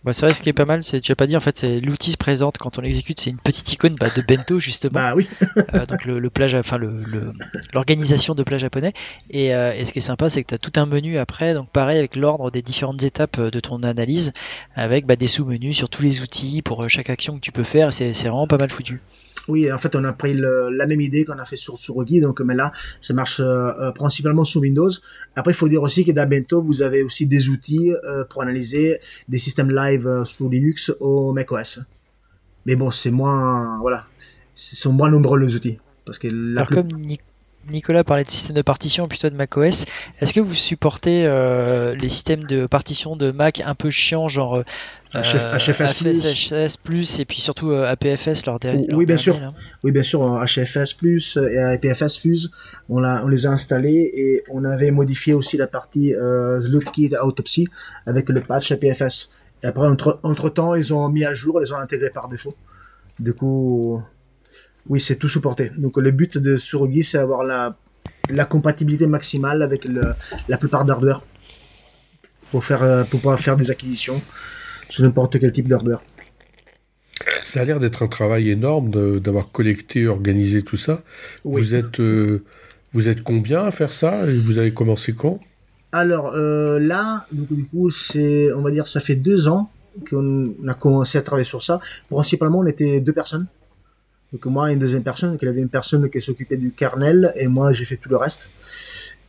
Bah, 0.04 0.14
c'est 0.14 0.26
vrai, 0.26 0.34
ce 0.34 0.42
qui 0.42 0.50
est 0.50 0.54
pas 0.54 0.66
mal, 0.66 0.84
c'est 0.84 1.00
tu 1.00 1.12
as 1.12 1.16
pas 1.16 1.28
dit 1.28 1.38
en 1.38 1.40
fait, 1.40 1.56
c'est 1.58 1.80
l'outil 1.80 2.12
se 2.12 2.18
présente 2.18 2.58
quand 2.58 2.80
on 2.80 2.82
l'exécute, 2.82 3.20
c'est 3.20 3.30
une 3.30 3.38
petite 3.38 3.72
icône 3.72 3.96
bah, 4.00 4.10
de 4.16 4.24
bento 4.24 4.60
justement. 4.60 4.94
Bah 4.94 5.14
oui. 5.16 5.28
Euh, 5.76 5.86
donc 5.86 6.06
le, 6.06 6.30
plage, 6.32 6.56
enfin 6.56 6.80
l'organisation 7.74 8.34
de 8.34 8.42
plat 8.42 8.58
japonais. 8.58 8.94
Et, 9.30 9.54
euh, 9.54 9.74
et, 9.74 9.86
ce 9.86 9.94
qui 9.94 10.00
est 10.00 10.02
sympa, 10.02 10.30
c'est 10.30 10.42
que 10.44 10.48
tu 10.48 10.56
as 10.56 10.58
tout 10.58 10.72
un 10.80 10.88
menu 10.88 11.20
après, 11.20 11.54
donc 11.54 11.70
pareil 11.70 12.00
avec 12.00 12.16
l'ordre 12.16 12.50
des 12.50 12.64
différentes 12.64 13.04
étapes 13.04 13.38
euh, 13.38 13.52
de 13.52 13.60
ton 13.60 13.84
analyse, 13.84 14.32
avec 14.76 15.06
bah, 15.06 15.16
des 15.16 15.28
sous-menus 15.28 15.78
sur 15.78 15.90
tous 15.90 16.02
les 16.02 16.22
outils 16.22 16.64
pour 16.64 16.90
chaque 16.90 17.12
action 17.12 17.36
que 17.36 17.42
tu 17.42 17.52
peux 17.52 17.64
faire. 17.64 17.94
C'est 17.94 18.12
vraiment 18.12 18.48
pas 18.48 18.58
mal 18.58 18.72
foutu. 18.72 19.02
Oui, 19.52 19.70
en 19.70 19.78
fait, 19.78 19.98
on 19.98 20.04
a 20.06 20.14
pris 20.14 20.34
la 20.34 20.88
même 20.88 21.02
idée 21.02 21.26
qu'on 21.26 21.38
a 21.38 21.44
fait 21.44 21.58
sur 21.58 21.78
Tsurugi, 21.78 22.22
donc 22.22 22.40
mais 22.40 22.56
là, 22.56 22.72
ça 23.02 23.14
marche 23.14 23.42
euh, 23.42 23.72
euh, 23.80 23.92
principalement 23.92 24.46
sous 24.46 24.62
Windows. 24.62 24.90
Après, 25.36 25.52
il 25.52 25.56
faut 25.56 25.68
dire 25.68 25.82
aussi 25.82 26.06
que 26.06 26.14
dans 26.14 26.28
Bento, 26.28 26.62
vous 26.62 26.82
avez 26.82 27.04
aussi 27.04 27.28
des 27.28 27.50
outils 27.50 27.92
euh, 27.92 28.24
pour 28.24 28.42
analyser 28.42 29.00
des 29.28 29.38
systèmes 29.38 29.70
live 29.70 30.24
sous 30.24 30.50
Linux 30.50 30.92
ou 31.02 31.34
macOS. 31.34 31.82
Mais 32.66 32.78
bon, 32.78 32.92
c'est 32.92 33.12
moins, 33.12 33.78
voilà, 33.82 34.06
ce 34.54 34.78
sont 34.78 34.94
moins 34.94 35.10
nombreux 35.10 35.38
les 35.38 35.54
outils, 35.54 35.80
parce 36.06 36.18
que 36.18 36.30
Alors 36.56 36.70
comme 36.70 36.88
Nicolas 37.70 38.04
parlait 38.04 38.24
de 38.24 38.30
système 38.30 38.56
de 38.56 38.62
partition 38.62 39.08
plutôt 39.08 39.30
de 39.30 39.36
macOS. 39.36 39.86
Est-ce 40.20 40.34
que 40.34 40.40
vous 40.40 40.56
supportez 40.56 41.26
euh, 41.26 41.94
les 41.96 42.10
systèmes 42.10 42.44
de 42.46 42.66
partition 42.66 43.16
de 43.16 43.32
Mac 43.32 43.62
un 43.66 43.76
peu 43.76 43.90
chiants, 43.90 44.28
genre 44.28 44.64
HFS, 45.14 46.78
plus 46.78 47.20
et 47.20 47.26
puis 47.26 47.42
surtout 47.42 47.72
APFS 47.72 48.46
leur, 48.46 48.60
dernier 48.60 48.88
Oui, 48.94 49.06
bien 49.06 49.18
sûr. 49.18 49.40
Oui, 49.84 49.92
bien 49.92 50.04
sûr, 50.04 50.22
HFS 50.44 50.94
plus 50.94 51.38
et 51.38 51.60
APFS 51.60 52.18
Fuse, 52.18 52.52
on, 52.90 53.04
on 53.04 53.28
les 53.28 53.46
a 53.46 53.52
installés 53.52 54.12
et 54.14 54.44
on 54.50 54.64
avait 54.64 54.92
modifié 54.92 55.34
aussi 55.34 55.58
la 55.58 55.68
partie 55.68 56.14
euh, 56.14 56.60
Autopsy 57.22 57.68
avec 58.06 58.30
le 58.30 58.42
patch 58.42 58.72
APFS. 58.72 59.30
Et 59.64 59.68
après, 59.68 59.88
entre, 59.88 60.20
entre 60.24 60.50
temps, 60.50 60.76
ils 60.76 60.94
ont 60.94 61.08
mis 61.10 61.26
à 61.26 61.34
jour, 61.34 61.62
ils 61.62 61.74
ont 61.74 61.78
intégré 61.78 62.10
par 62.10 62.28
défaut. 62.30 62.56
Du 63.20 63.34
coup, 63.34 64.02
oui, 64.88 65.00
c'est 65.00 65.16
tout 65.16 65.30
supporté. 65.30 65.72
Donc 65.78 65.98
le 65.98 66.12
but 66.12 66.38
de 66.38 66.58
Surugi, 66.58 67.04
c'est 67.04 67.18
avoir 67.18 67.44
la, 67.44 67.76
la 68.30 68.46
compatibilité 68.46 69.08
maximale 69.08 69.62
avec 69.62 69.88
la 70.48 70.58
plupart 70.58 70.86
d'hardware 70.86 71.22
pour, 72.52 72.64
faire, 72.66 72.84
euh, 72.84 73.04
pour 73.04 73.20
pouvoir 73.20 73.40
faire 73.40 73.56
des 73.56 73.72
acquisitions 73.72 74.22
sur 74.90 75.04
n'importe 75.04 75.40
quel 75.40 75.54
type 75.54 75.68
d'hardware. 75.68 76.02
Ça 77.44 77.62
a 77.62 77.66
l'air 77.66 77.80
d'être 77.80 78.04
un 78.04 78.08
travail 78.08 78.50
énorme 78.50 79.20
d'avoir 79.20 79.52
collecté, 79.52 80.08
organisé 80.08 80.64
tout 80.64 80.78
ça. 80.78 81.04
Vous, 81.44 81.76
êtes, 81.76 82.00
euh, 82.00 82.44
vous 82.94 83.08
êtes 83.08 83.24
combien 83.24 83.64
à 83.64 83.72
faire 83.72 83.92
ça 83.92 84.26
et 84.26 84.38
vous 84.38 84.58
avez 84.58 84.74
commencé 84.74 85.14
quand? 85.14 85.40
Alors 85.92 86.34
euh, 86.36 86.80
là, 86.80 87.26
du 87.32 87.66
coup, 87.66 87.92
c'est, 87.92 88.52
on 88.54 88.62
va 88.62 88.72
dire, 88.72 88.88
ça 88.88 89.02
fait 89.02 89.16
deux 89.16 89.48
ans 89.48 89.70
qu'on 90.10 90.46
a 90.68 90.74
commencé 90.74 91.18
à 91.18 91.22
travailler 91.22 91.46
sur 91.46 91.62
ça. 91.62 91.80
Principalement, 92.10 92.60
on 92.60 92.66
était 92.66 93.02
deux 93.02 93.14
personnes. 93.14 93.48
Donc 94.32 94.46
moi, 94.46 94.72
une 94.72 94.80
deuxième 94.80 95.04
personne, 95.04 95.38
qu'il 95.38 95.48
avait 95.48 95.62
une 95.62 95.70
personne 95.70 96.10
qui 96.10 96.22
s'occupait 96.22 96.58
du 96.58 96.72
kernel 96.72 97.34
et 97.36 97.48
moi, 97.48 97.74
j'ai 97.74 97.86
fait 97.86 97.98
tout 97.98 98.10
le 98.10 98.18
reste. 98.18 98.50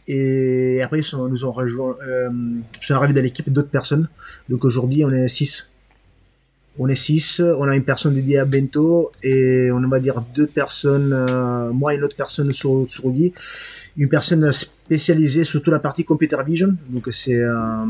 Et 0.07 0.81
après, 0.83 1.01
ils 1.01 1.05
sont, 1.05 1.29
nous 1.29 1.45
ont 1.45 1.53
rejoint, 1.53 1.97
euh, 2.07 2.31
sont 2.81 2.95
arrivés 2.95 3.13
dans 3.13 3.23
l'équipe 3.23 3.51
d'autres 3.53 3.71
personnes. 3.71 4.09
Donc 4.49 4.65
aujourd'hui, 4.65 5.05
on 5.05 5.11
est 5.11 5.29
six. 5.29 5.69
On 6.79 6.89
est 6.89 6.97
six. 6.97 7.41
On 7.41 7.65
a 7.65 7.77
une 7.77 7.85
personne 7.85 8.15
dédiée 8.15 8.39
à 8.39 8.45
Bento 8.45 9.13
et 9.23 9.71
on 9.73 9.81
va 9.89 10.01
dire 10.01 10.23
deux 10.35 10.47
personnes, 10.47 11.13
euh, 11.13 11.71
moi 11.73 11.95
et 11.95 11.97
une 11.97 12.05
autre 12.05 12.17
personne 12.17 12.53
sur 12.53 12.87
Tsurugi. 12.89 13.33
Une 13.97 14.09
personne 14.09 14.51
spécialisée 14.53 15.45
sur 15.45 15.63
toute 15.63 15.73
la 15.73 15.79
partie 15.81 16.05
computer 16.05 16.39
vision. 16.47 16.75
Donc 16.89 17.09
c'est 17.13 17.41
euh, 17.41 17.85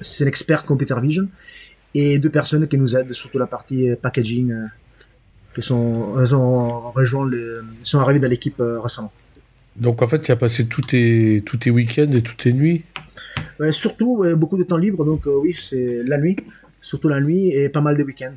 c'est 0.00 0.24
l'expert 0.24 0.64
computer 0.64 1.00
vision. 1.00 1.28
Et 1.94 2.18
deux 2.18 2.30
personnes 2.30 2.66
qui 2.68 2.76
nous 2.76 2.96
aident 2.96 3.12
sur 3.12 3.30
toute 3.30 3.40
la 3.40 3.46
partie 3.46 3.90
packaging 4.00 4.68
qui 5.54 5.62
sont, 5.62 6.14
elles 6.20 6.34
ont 6.34 6.90
rejoint 6.90 7.28
les, 7.28 7.56
sont 7.82 8.00
arrivés 8.00 8.20
dans 8.20 8.28
l'équipe 8.28 8.60
euh, 8.60 8.80
récemment. 8.80 9.12
Donc 9.76 10.02
en 10.02 10.06
fait, 10.06 10.20
tu 10.20 10.32
as 10.32 10.36
passé 10.36 10.66
tous 10.66 10.82
tes, 10.82 11.42
tous 11.46 11.56
tes 11.56 11.70
week-ends 11.70 12.10
et 12.12 12.22
toutes 12.22 12.38
tes 12.38 12.52
nuits? 12.52 12.84
Surtout, 13.72 14.24
beaucoup 14.36 14.56
de 14.56 14.62
temps 14.62 14.76
libre, 14.76 15.04
donc 15.04 15.26
euh, 15.26 15.36
oui, 15.36 15.54
c'est 15.58 16.02
la 16.04 16.18
nuit 16.18 16.36
surtout 16.80 17.08
la 17.08 17.20
nuit 17.20 17.50
et 17.50 17.68
pas 17.68 17.80
mal 17.80 17.96
de 17.96 18.02
week-ends. 18.02 18.34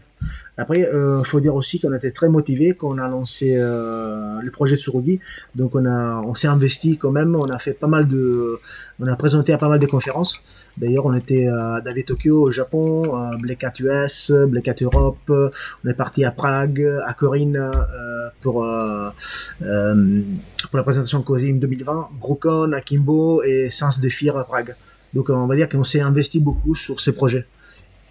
Après, 0.58 0.80
il 0.80 0.86
euh, 0.86 1.24
faut 1.24 1.40
dire 1.40 1.56
aussi 1.56 1.80
qu'on 1.80 1.94
était 1.94 2.12
très 2.12 2.30
motivés 2.30 2.74
quand 2.74 2.90
on 2.90 2.98
a 2.98 3.08
lancé 3.08 3.56
euh, 3.56 4.40
le 4.42 4.52
projet 4.52 4.76
de 4.76 4.82
Surugi. 4.82 5.20
Donc 5.56 5.76
on 5.76 5.86
a, 5.86 6.22
on 6.22 6.36
s'est 6.36 6.48
investi 6.48 6.98
quand 6.98 7.12
même. 7.12 7.36
On 7.36 7.50
a 7.50 7.58
fait 7.58 7.74
pas 7.74 7.88
mal 7.88 8.08
de, 8.08 8.60
on 9.00 9.08
a 9.08 9.16
présenté 9.16 9.54
à 9.54 9.58
pas 9.58 9.70
mal 9.70 9.80
de 9.80 9.86
conférences. 9.88 10.44
D'ailleurs, 10.78 11.06
on 11.06 11.14
était 11.14 11.48
à 11.48 11.82
David 11.82 12.06
Tokyo 12.06 12.44
au 12.44 12.52
Japon, 12.52 13.16
à 13.16 13.38
Black 13.38 13.64
Hat 13.64 13.74
US, 13.80 14.32
Black 14.48 14.68
Hat 14.68 14.76
Europe. 14.82 15.30
On 15.30 15.90
est 15.90 15.94
parti 15.94 16.24
à 16.24 16.32
Prague, 16.32 16.82
à 17.06 17.14
Corinne 17.14 17.58
euh, 17.58 18.30
pour 18.42 18.66
euh, 18.66 19.10
euh, 19.62 20.22
pour 20.70 20.78
la 20.78 20.84
présentation 20.84 21.22
COSIM 21.22 21.60
2020, 21.60 22.10
Brookon 22.20 22.72
à 22.72 22.82
Kimbo 22.82 23.44
et 23.44 23.70
Sens 23.70 24.00
Defir 24.00 24.38
à 24.38 24.44
Prague. 24.44 24.76
Donc 25.14 25.30
on 25.30 25.48
va 25.48 25.56
dire 25.56 25.68
qu'on 25.68 25.84
s'est 25.84 26.02
investi 26.02 26.40
beaucoup 26.40 26.76
sur 26.76 27.00
ces 27.00 27.12
projets. 27.12 27.46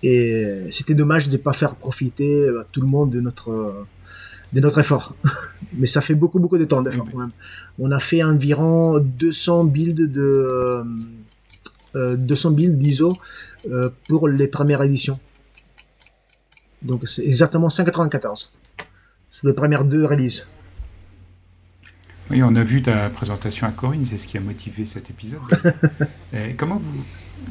Et 0.03 0.67
c'était 0.71 0.95
dommage 0.95 1.29
de 1.29 1.33
ne 1.33 1.37
pas 1.37 1.53
faire 1.53 1.75
profiter 1.75 2.35
euh, 2.35 2.65
tout 2.73 2.81
le 2.81 2.87
monde 2.87 3.11
de 3.11 3.21
notre, 3.21 3.51
euh, 3.51 3.87
de 4.53 4.61
notre 4.61 4.79
effort. 4.79 5.15
Mais 5.75 5.87
ça 5.87 6.01
fait 6.01 6.15
beaucoup, 6.15 6.39
beaucoup 6.39 6.59
de 6.59 6.65
temps 6.65 6.83
d'effort 6.83 7.07
quand 7.11 7.19
même. 7.19 7.31
On 7.79 7.91
a 7.91 8.01
fait 8.01 8.23
environ 8.23 8.99
200 8.99 9.65
builds 9.65 10.11
de, 10.11 10.21
euh, 10.21 10.85
200 11.95 12.51
builds 12.53 12.79
d'ISO 12.79 13.17
euh, 13.71 13.91
pour 14.09 14.29
les 14.29 14.49
premières 14.49 14.83
éditions. 14.83 15.19
Donc 16.83 17.07
c'est 17.09 17.25
exactement 17.25 17.69
194 17.69 18.53
sur 19.31 19.47
les 19.47 19.55
premières 19.55 19.85
deux 19.85 20.05
releases. 20.05 20.47
Oui, 22.31 22.43
on 22.43 22.55
a 22.55 22.63
vu 22.63 22.81
ta 22.81 23.11
présentation 23.11 23.67
à 23.67 23.73
Corinne, 23.73 24.07
c'est 24.09 24.17
ce 24.17 24.29
qui 24.29 24.39
a 24.39 24.41
motivé 24.41 24.85
cet 24.85 25.11
épisode. 25.11 25.41
comment 26.57 26.77
vous, 26.77 27.05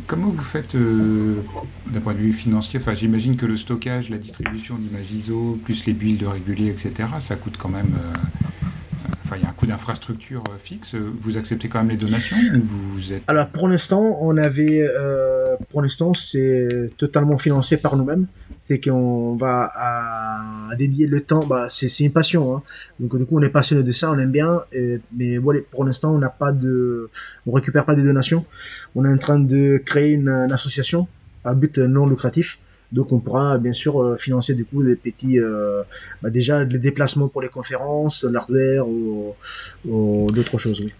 Comment 0.07 0.29
vous 0.29 0.43
faites 0.43 0.75
euh, 0.75 1.41
d'un 1.87 2.01
point 2.01 2.13
de 2.13 2.19
vue 2.19 2.33
financier? 2.33 2.79
Enfin, 2.79 2.93
j'imagine 2.93 3.35
que 3.35 3.45
le 3.45 3.57
stockage, 3.57 4.09
la 4.09 4.17
distribution 4.17 4.75
d'images 4.75 5.11
ISO, 5.11 5.59
plus 5.63 5.85
les 5.85 5.93
builds 5.93 6.27
réguliers, 6.27 6.69
etc., 6.69 7.09
ça 7.19 7.35
coûte 7.35 7.57
quand 7.57 7.69
même. 7.69 7.95
Euh, 7.95 8.13
il 9.37 9.43
y 9.43 9.45
a 9.45 9.49
un 9.49 9.53
coût 9.53 9.65
d'infrastructure 9.65 10.43
euh, 10.49 10.57
fixe. 10.57 10.95
Vous 10.95 11.37
acceptez 11.37 11.67
quand 11.67 11.79
même 11.79 11.89
les 11.89 11.97
donations 11.97 12.37
ou 12.55 12.61
vous 12.63 13.13
êtes... 13.13 13.23
Alors, 13.27 13.47
pour 13.47 13.67
l'instant, 13.67 14.17
on 14.21 14.37
avait. 14.37 14.87
pour 15.69 15.81
l'instant, 15.81 16.13
c'est 16.13 16.91
totalement 16.97 17.37
financé 17.37 17.77
par 17.77 17.95
nous-mêmes 17.95 18.27
c'est 18.59 18.79
qu'on 18.79 19.35
va 19.35 19.71
à, 19.73 20.75
dédier 20.77 21.07
le 21.07 21.21
temps. 21.21 21.39
Bah, 21.39 21.67
c'est 21.69 22.03
une 22.03 22.11
passion. 22.11 22.55
Hein. 22.55 22.61
Donc 22.99 23.17
du 23.17 23.25
coup, 23.25 23.39
on 23.39 23.41
est 23.41 23.49
passionné 23.49 23.81
de 23.81 23.91
ça, 23.91 24.11
on 24.11 24.19
aime 24.19 24.31
bien. 24.31 24.61
mais 25.15 25.39
pour 25.71 25.83
l'instant, 25.85 26.13
on 26.13 26.19
n'a 26.19 26.29
pas 26.29 26.51
de, 26.51 27.09
on 27.47 27.51
récupère 27.51 27.85
pas 27.85 27.95
de 27.95 28.03
donations. 28.03 28.45
On 28.95 29.05
est 29.05 29.11
en 29.11 29.17
train 29.17 29.39
de 29.39 29.81
créer 29.83 30.13
une, 30.13 30.29
association 30.29 31.07
à 31.43 31.55
but 31.55 31.77
non 31.79 32.05
lucratif. 32.05 32.59
Donc 32.91 33.11
on 33.11 33.19
pourra 33.19 33.57
bien 33.57 33.73
sûr 33.73 34.01
euh, 34.01 34.17
financer 34.17 34.55
du 34.55 34.65
coup 34.65 34.83
des 34.83 34.95
petits, 34.95 35.39
euh, 35.39 35.83
bah, 36.21 36.29
déjà 36.29 36.63
les 36.63 36.79
déplacements 36.79 37.27
pour 37.27 37.41
les 37.41 37.49
conférences, 37.49 38.23
l'hardware 38.23 38.87
ou, 38.87 39.35
d'autres 39.85 40.57
choses. 40.57 40.81
Oui. 40.81 40.93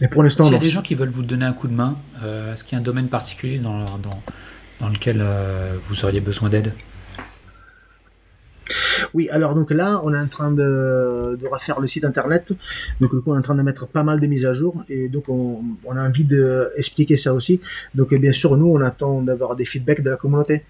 Et 0.00 0.08
pour 0.08 0.22
l'instant, 0.22 0.44
s'il 0.44 0.52
y 0.52 0.56
a 0.56 0.60
des 0.60 0.68
gens 0.68 0.82
qui 0.82 0.94
veulent 0.94 1.10
vous 1.10 1.22
donner 1.22 1.44
un 1.44 1.52
coup 1.52 1.68
de 1.68 1.74
main, 1.74 1.96
euh, 2.22 2.52
est-ce 2.52 2.64
qu'il 2.64 2.72
y 2.72 2.76
a 2.76 2.78
un 2.78 2.84
domaine 2.84 3.08
particulier 3.08 3.58
dans, 3.58 3.84
dans, 3.84 4.22
dans 4.80 4.88
lequel 4.88 5.24
vous 5.86 6.04
auriez 6.04 6.20
besoin 6.20 6.48
d'aide? 6.48 6.72
Oui, 9.12 9.28
alors 9.30 9.54
donc 9.54 9.70
là, 9.70 10.00
on 10.02 10.12
est 10.12 10.18
en 10.18 10.26
train 10.26 10.50
de, 10.50 11.38
de 11.40 11.46
refaire 11.46 11.78
le 11.80 11.86
site 11.86 12.04
internet. 12.04 12.52
Donc 13.00 13.14
du 13.14 13.20
coup, 13.20 13.32
on 13.32 13.34
est 13.34 13.38
en 13.38 13.42
train 13.42 13.54
de 13.54 13.62
mettre 13.62 13.86
pas 13.86 14.02
mal 14.02 14.18
de 14.18 14.26
mises 14.26 14.44
à 14.46 14.52
jour 14.52 14.84
et 14.88 15.08
donc 15.08 15.28
on, 15.28 15.62
on 15.84 15.96
a 15.96 16.02
envie 16.02 16.24
d'expliquer 16.24 17.16
ça 17.16 17.34
aussi. 17.34 17.60
Donc 17.94 18.14
bien 18.14 18.32
sûr, 18.32 18.56
nous, 18.56 18.66
on 18.66 18.80
attend 18.80 19.22
d'avoir 19.22 19.54
des 19.54 19.64
feedbacks 19.64 20.02
de 20.02 20.10
la 20.10 20.16
communauté. 20.16 20.64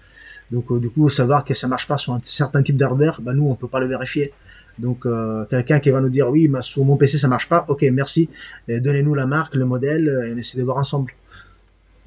Donc 0.51 0.71
euh, 0.71 0.79
du 0.79 0.89
coup, 0.89 1.09
savoir 1.09 1.43
que 1.43 1.53
ça 1.53 1.67
marche 1.67 1.87
pas 1.87 1.97
sur 1.97 2.13
un 2.13 2.19
certain 2.23 2.61
type 2.63 2.77
d'hardware, 2.77 3.21
bah 3.21 3.33
nous, 3.33 3.47
on 3.47 3.55
peut 3.55 3.67
pas 3.67 3.79
le 3.79 3.87
vérifier. 3.87 4.33
Donc 4.77 5.05
euh, 5.05 5.45
quelqu'un 5.45 5.79
qui 5.79 5.89
va 5.89 6.01
nous 6.01 6.09
dire 6.09 6.29
oui, 6.29 6.47
mais 6.47 6.61
sur 6.61 6.83
mon 6.83 6.97
PC 6.97 7.17
ça 7.17 7.27
marche 7.27 7.47
pas, 7.47 7.65
ok, 7.67 7.83
merci, 7.93 8.29
donnez-nous 8.67 9.15
la 9.15 9.25
marque, 9.25 9.55
le 9.55 9.65
modèle, 9.65 10.07
et 10.27 10.33
on 10.33 10.37
essaie 10.37 10.57
de 10.57 10.63
voir 10.63 10.77
ensemble. 10.77 11.13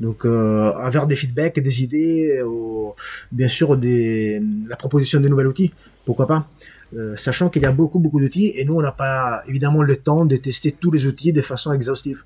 Donc 0.00 0.24
euh, 0.24 0.72
avoir 0.74 1.06
des 1.06 1.16
feedbacks, 1.16 1.58
des 1.58 1.82
idées, 1.82 2.42
ou, 2.42 2.94
bien 3.32 3.48
sûr 3.48 3.76
des, 3.76 4.42
la 4.68 4.76
proposition 4.76 5.20
de 5.20 5.28
nouveaux 5.28 5.44
outils, 5.44 5.72
pourquoi 6.04 6.26
pas. 6.26 6.48
Euh, 6.96 7.16
sachant 7.16 7.50
qu'il 7.50 7.62
y 7.62 7.66
a 7.66 7.72
beaucoup 7.72 7.98
beaucoup 7.98 8.18
d'outils 8.18 8.52
et 8.56 8.64
nous 8.64 8.74
on 8.74 8.80
n'a 8.80 8.92
pas 8.92 9.42
évidemment 9.46 9.82
le 9.82 9.96
temps 9.96 10.24
de 10.24 10.36
tester 10.36 10.72
tous 10.72 10.90
les 10.90 11.04
outils 11.06 11.32
de 11.32 11.42
façon 11.42 11.72
exhaustive. 11.72 12.22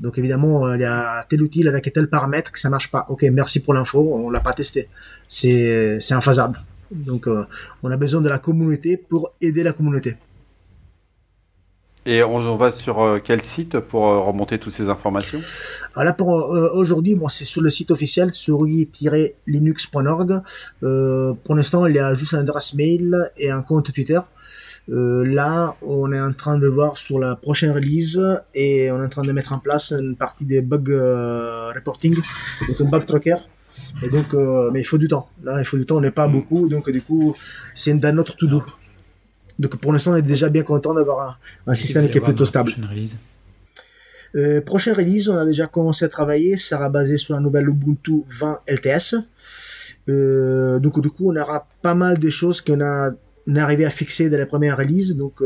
Donc 0.00 0.18
évidemment 0.18 0.66
euh, 0.66 0.76
il 0.76 0.82
y 0.82 0.84
a 0.84 1.24
tel 1.28 1.42
outil 1.42 1.66
avec 1.66 1.92
tel 1.92 2.08
paramètre 2.08 2.52
que 2.52 2.60
ça 2.60 2.70
marche 2.70 2.90
pas. 2.90 3.06
Ok 3.08 3.22
merci 3.32 3.60
pour 3.60 3.74
l'info, 3.74 4.12
on 4.14 4.30
l'a 4.30 4.40
pas 4.40 4.52
testé. 4.52 4.88
C'est 5.28 5.98
c'est 6.00 6.14
infaisable. 6.14 6.60
Donc 6.92 7.26
euh, 7.26 7.46
on 7.82 7.90
a 7.90 7.96
besoin 7.96 8.20
de 8.20 8.28
la 8.28 8.38
communauté 8.38 8.96
pour 8.96 9.32
aider 9.40 9.62
la 9.62 9.72
communauté. 9.72 10.16
Et 12.04 12.20
on, 12.24 12.56
va 12.56 12.72
sur 12.72 13.00
euh, 13.00 13.20
quel 13.22 13.42
site 13.42 13.78
pour 13.78 14.02
remonter 14.02 14.58
toutes 14.58 14.72
ces 14.72 14.88
informations? 14.88 15.40
Alors 15.94 16.04
là, 16.04 16.12
pour 16.12 16.52
euh, 16.52 16.68
aujourd'hui, 16.74 17.14
bon, 17.14 17.28
c'est 17.28 17.44
sur 17.44 17.62
le 17.62 17.70
site 17.70 17.92
officiel, 17.92 18.32
souris-linux.org. 18.32 20.40
pour 20.80 21.54
l'instant, 21.54 21.86
il 21.86 21.94
y 21.94 22.00
a 22.00 22.14
juste 22.14 22.34
un 22.34 22.40
adresse 22.40 22.74
mail 22.74 23.30
et 23.36 23.52
un 23.52 23.62
compte 23.62 23.92
Twitter. 23.92 24.18
Là, 24.88 25.76
on 25.82 26.12
est 26.12 26.20
en 26.20 26.32
train 26.32 26.58
de 26.58 26.66
voir 26.66 26.98
sur 26.98 27.18
la 27.18 27.36
prochaine 27.36 27.70
release 27.70 28.20
et 28.54 28.90
on 28.90 29.00
est 29.02 29.06
en 29.06 29.08
train 29.08 29.22
de 29.22 29.32
mettre 29.32 29.52
en 29.52 29.58
place 29.58 29.92
une 29.92 30.16
partie 30.16 30.44
des 30.44 30.60
bug 30.60 30.88
reporting, 31.74 32.16
donc 32.68 32.80
un 32.80 32.84
bug 32.84 33.06
tracker. 33.06 33.36
Et 34.02 34.10
donc, 34.10 34.34
mais 34.72 34.80
il 34.80 34.84
faut 34.84 34.98
du 34.98 35.08
temps. 35.08 35.28
Là, 35.42 35.58
il 35.60 35.64
faut 35.64 35.76
du 35.76 35.86
temps, 35.86 35.96
on 35.96 36.00
n'est 36.00 36.10
pas 36.10 36.28
mm. 36.28 36.32
beaucoup, 36.32 36.68
donc 36.68 36.90
du 36.90 37.02
coup, 37.02 37.34
c'est 37.74 37.94
dans 37.94 38.14
notre 38.14 38.36
to-do. 38.36 38.62
Donc 39.58 39.76
pour 39.76 39.92
l'instant, 39.92 40.12
on 40.12 40.16
est 40.16 40.22
déjà 40.22 40.48
bien 40.48 40.62
content 40.62 40.94
d'avoir 40.94 41.38
un, 41.66 41.74
système 41.74 42.10
qui 42.10 42.18
est 42.18 42.20
plutôt 42.20 42.44
stable. 42.44 42.72
Prochaine 42.72 42.90
release. 42.90 43.16
Euh, 44.34 44.60
prochaine 44.60 44.94
release, 44.94 45.28
on 45.28 45.36
a 45.36 45.44
déjà 45.44 45.66
commencé 45.66 46.04
à 46.04 46.08
travailler, 46.08 46.56
ça 46.56 46.76
sera 46.76 46.88
basé 46.88 47.18
sur 47.18 47.34
la 47.34 47.40
nouvelle 47.40 47.68
Ubuntu 47.68 48.24
20 48.40 48.60
LTS. 48.66 49.16
Euh, 50.08 50.78
donc 50.78 51.00
du 51.00 51.10
coup, 51.10 51.30
on 51.30 51.36
aura 51.36 51.68
pas 51.82 51.94
mal 51.94 52.18
de 52.18 52.30
choses 52.30 52.60
qu'on 52.60 52.80
a 52.80 53.10
on 53.46 53.56
est 53.56 53.60
arrivé 53.60 53.84
à 53.84 53.90
fixer 53.90 54.28
dès 54.30 54.38
la 54.38 54.46
première 54.46 54.76
release, 54.76 55.16
donc 55.16 55.42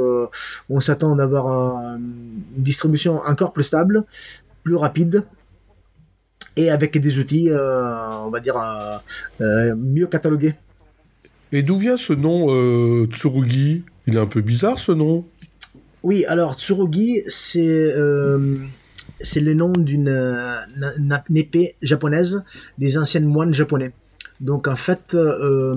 on 0.69 0.81
s'attend 0.81 1.17
d'avoir 1.17 1.97
une 1.97 2.43
distribution 2.57 3.23
encore 3.27 3.53
plus 3.53 3.65
stable, 3.65 4.05
plus 4.65 4.77
rapide, 4.77 5.25
et 6.57 6.71
avec 6.71 6.99
des 6.99 7.19
outils, 7.19 7.51
on 7.51 8.31
va 8.31 8.41
dire, 8.41 8.57
mieux 9.41 10.07
catalogués. 10.07 10.55
Et 11.53 11.63
d'où 11.63 11.77
vient 11.77 11.97
ce 11.97 12.13
nom 12.13 13.07
Tsurugi? 13.07 13.85
Il 14.07 14.17
est 14.17 14.21
un 14.21 14.27
peu 14.27 14.41
bizarre 14.41 14.79
ce 14.79 14.93
nom. 14.93 15.25
Oui, 16.03 16.25
alors 16.27 16.59
Tsurugi, 16.59 17.23
c'est 17.29 17.95
c'est 19.21 19.41
le 19.41 19.55
nom 19.55 19.71
d'une 19.73 20.13
épée 21.35 21.77
japonaise 21.83 22.43
des 22.79 22.99
anciennes 22.99 23.25
moines 23.25 23.55
japonais. 23.55 23.93
Donc 24.41 24.69
en 24.69 24.77
fait, 24.77 25.15
euh, 25.15 25.75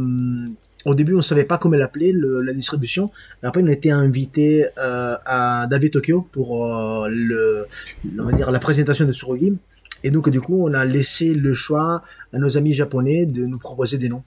au 0.85 0.95
début 0.95 1.15
on 1.15 1.21
savait 1.21 1.43
pas 1.43 1.57
comment 1.57 1.75
l'appeler 1.75 2.13
la 2.13 2.53
distribution. 2.53 3.11
Après 3.43 3.61
on 3.61 3.67
a 3.67 3.71
été 3.71 3.91
invité 3.91 4.65
euh, 4.77 5.15
à 5.25 5.67
David 5.69 5.91
Tokyo 5.91 6.27
pour 6.31 6.65
euh, 6.65 7.65
la 8.05 8.59
présentation 8.59 9.05
de 9.05 9.13
Tsurugi. 9.13 9.57
Et 10.03 10.11
donc 10.11 10.29
du 10.29 10.39
coup 10.39 10.65
on 10.67 10.73
a 10.73 10.85
laissé 10.85 11.33
le 11.33 11.53
choix 11.53 12.03
à 12.33 12.37
nos 12.37 12.57
amis 12.57 12.73
japonais 12.73 13.25
de 13.25 13.45
nous 13.45 13.59
proposer 13.59 13.97
des 13.97 14.09
noms. 14.09 14.23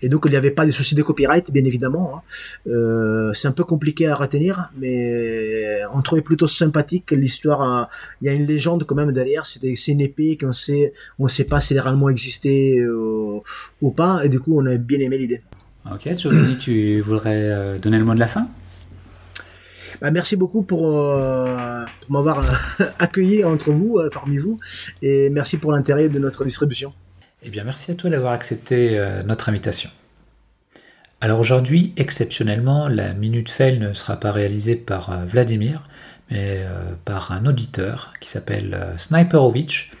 Et 0.00 0.08
donc 0.08 0.22
il 0.26 0.30
n'y 0.30 0.36
avait 0.36 0.52
pas 0.52 0.64
de 0.64 0.70
soucis 0.70 0.94
de 0.94 1.02
copyright, 1.02 1.50
bien 1.50 1.64
évidemment. 1.64 2.14
Hein. 2.14 2.70
Euh, 2.70 3.32
c'est 3.34 3.48
un 3.48 3.52
peu 3.52 3.64
compliqué 3.64 4.06
à 4.06 4.14
retenir, 4.14 4.70
mais 4.78 5.80
on 5.92 6.00
trouvait 6.02 6.22
plutôt 6.22 6.46
sympathique 6.46 7.10
l'histoire. 7.10 7.62
Hein. 7.62 7.88
Il 8.22 8.26
y 8.26 8.28
a 8.30 8.32
une 8.32 8.46
légende 8.46 8.84
quand 8.84 8.94
même 8.94 9.10
derrière. 9.10 9.44
C'est 9.44 9.88
une 9.88 10.00
épée 10.00 10.38
qu'on 10.40 10.52
sait, 10.52 10.92
on 11.18 11.24
ne 11.24 11.28
sait 11.28 11.42
pas 11.42 11.60
si 11.60 11.72
elle 11.72 11.80
a 11.80 11.82
réellement 11.82 12.08
existé 12.08 12.80
ou 12.86 13.90
pas. 13.90 14.24
Et 14.24 14.28
du 14.28 14.38
coup, 14.38 14.56
on 14.56 14.66
a 14.66 14.76
bien 14.76 15.00
aimé 15.00 15.18
l'idée. 15.18 15.42
Ok, 15.92 16.08
Giovanni, 16.16 16.58
tu 16.58 17.00
voudrais 17.00 17.50
euh, 17.50 17.78
donner 17.78 17.98
le 17.98 18.04
mot 18.04 18.14
de 18.14 18.20
la 18.20 18.26
fin? 18.26 18.48
Bah, 20.00 20.10
merci 20.10 20.36
beaucoup 20.36 20.62
pour, 20.62 20.82
pour 20.82 22.10
m'avoir 22.10 22.44
accueilli 22.98 23.44
entre 23.44 23.72
vous, 23.72 24.00
parmi 24.12 24.38
vous, 24.38 24.60
et 25.02 25.28
merci 25.30 25.56
pour 25.56 25.72
l'intérêt 25.72 26.08
de 26.08 26.18
notre 26.18 26.44
distribution. 26.44 26.92
Eh 27.42 27.50
bien, 27.50 27.62
merci 27.62 27.92
à 27.92 27.94
toi 27.94 28.10
d'avoir 28.10 28.32
accepté 28.32 28.98
euh, 28.98 29.22
notre 29.22 29.48
invitation. 29.48 29.90
Alors 31.20 31.38
aujourd'hui, 31.38 31.92
exceptionnellement, 31.96 32.88
la 32.88 33.14
Minute 33.14 33.50
Fail 33.50 33.78
ne 33.78 33.92
sera 33.92 34.18
pas 34.18 34.32
réalisée 34.32 34.74
par 34.74 35.10
euh, 35.10 35.24
Vladimir, 35.24 35.84
mais 36.30 36.64
euh, 36.64 36.92
par 37.04 37.30
un 37.30 37.46
auditeur 37.46 38.12
qui 38.20 38.28
s'appelle 38.28 38.94
Sniperovich 38.96 39.92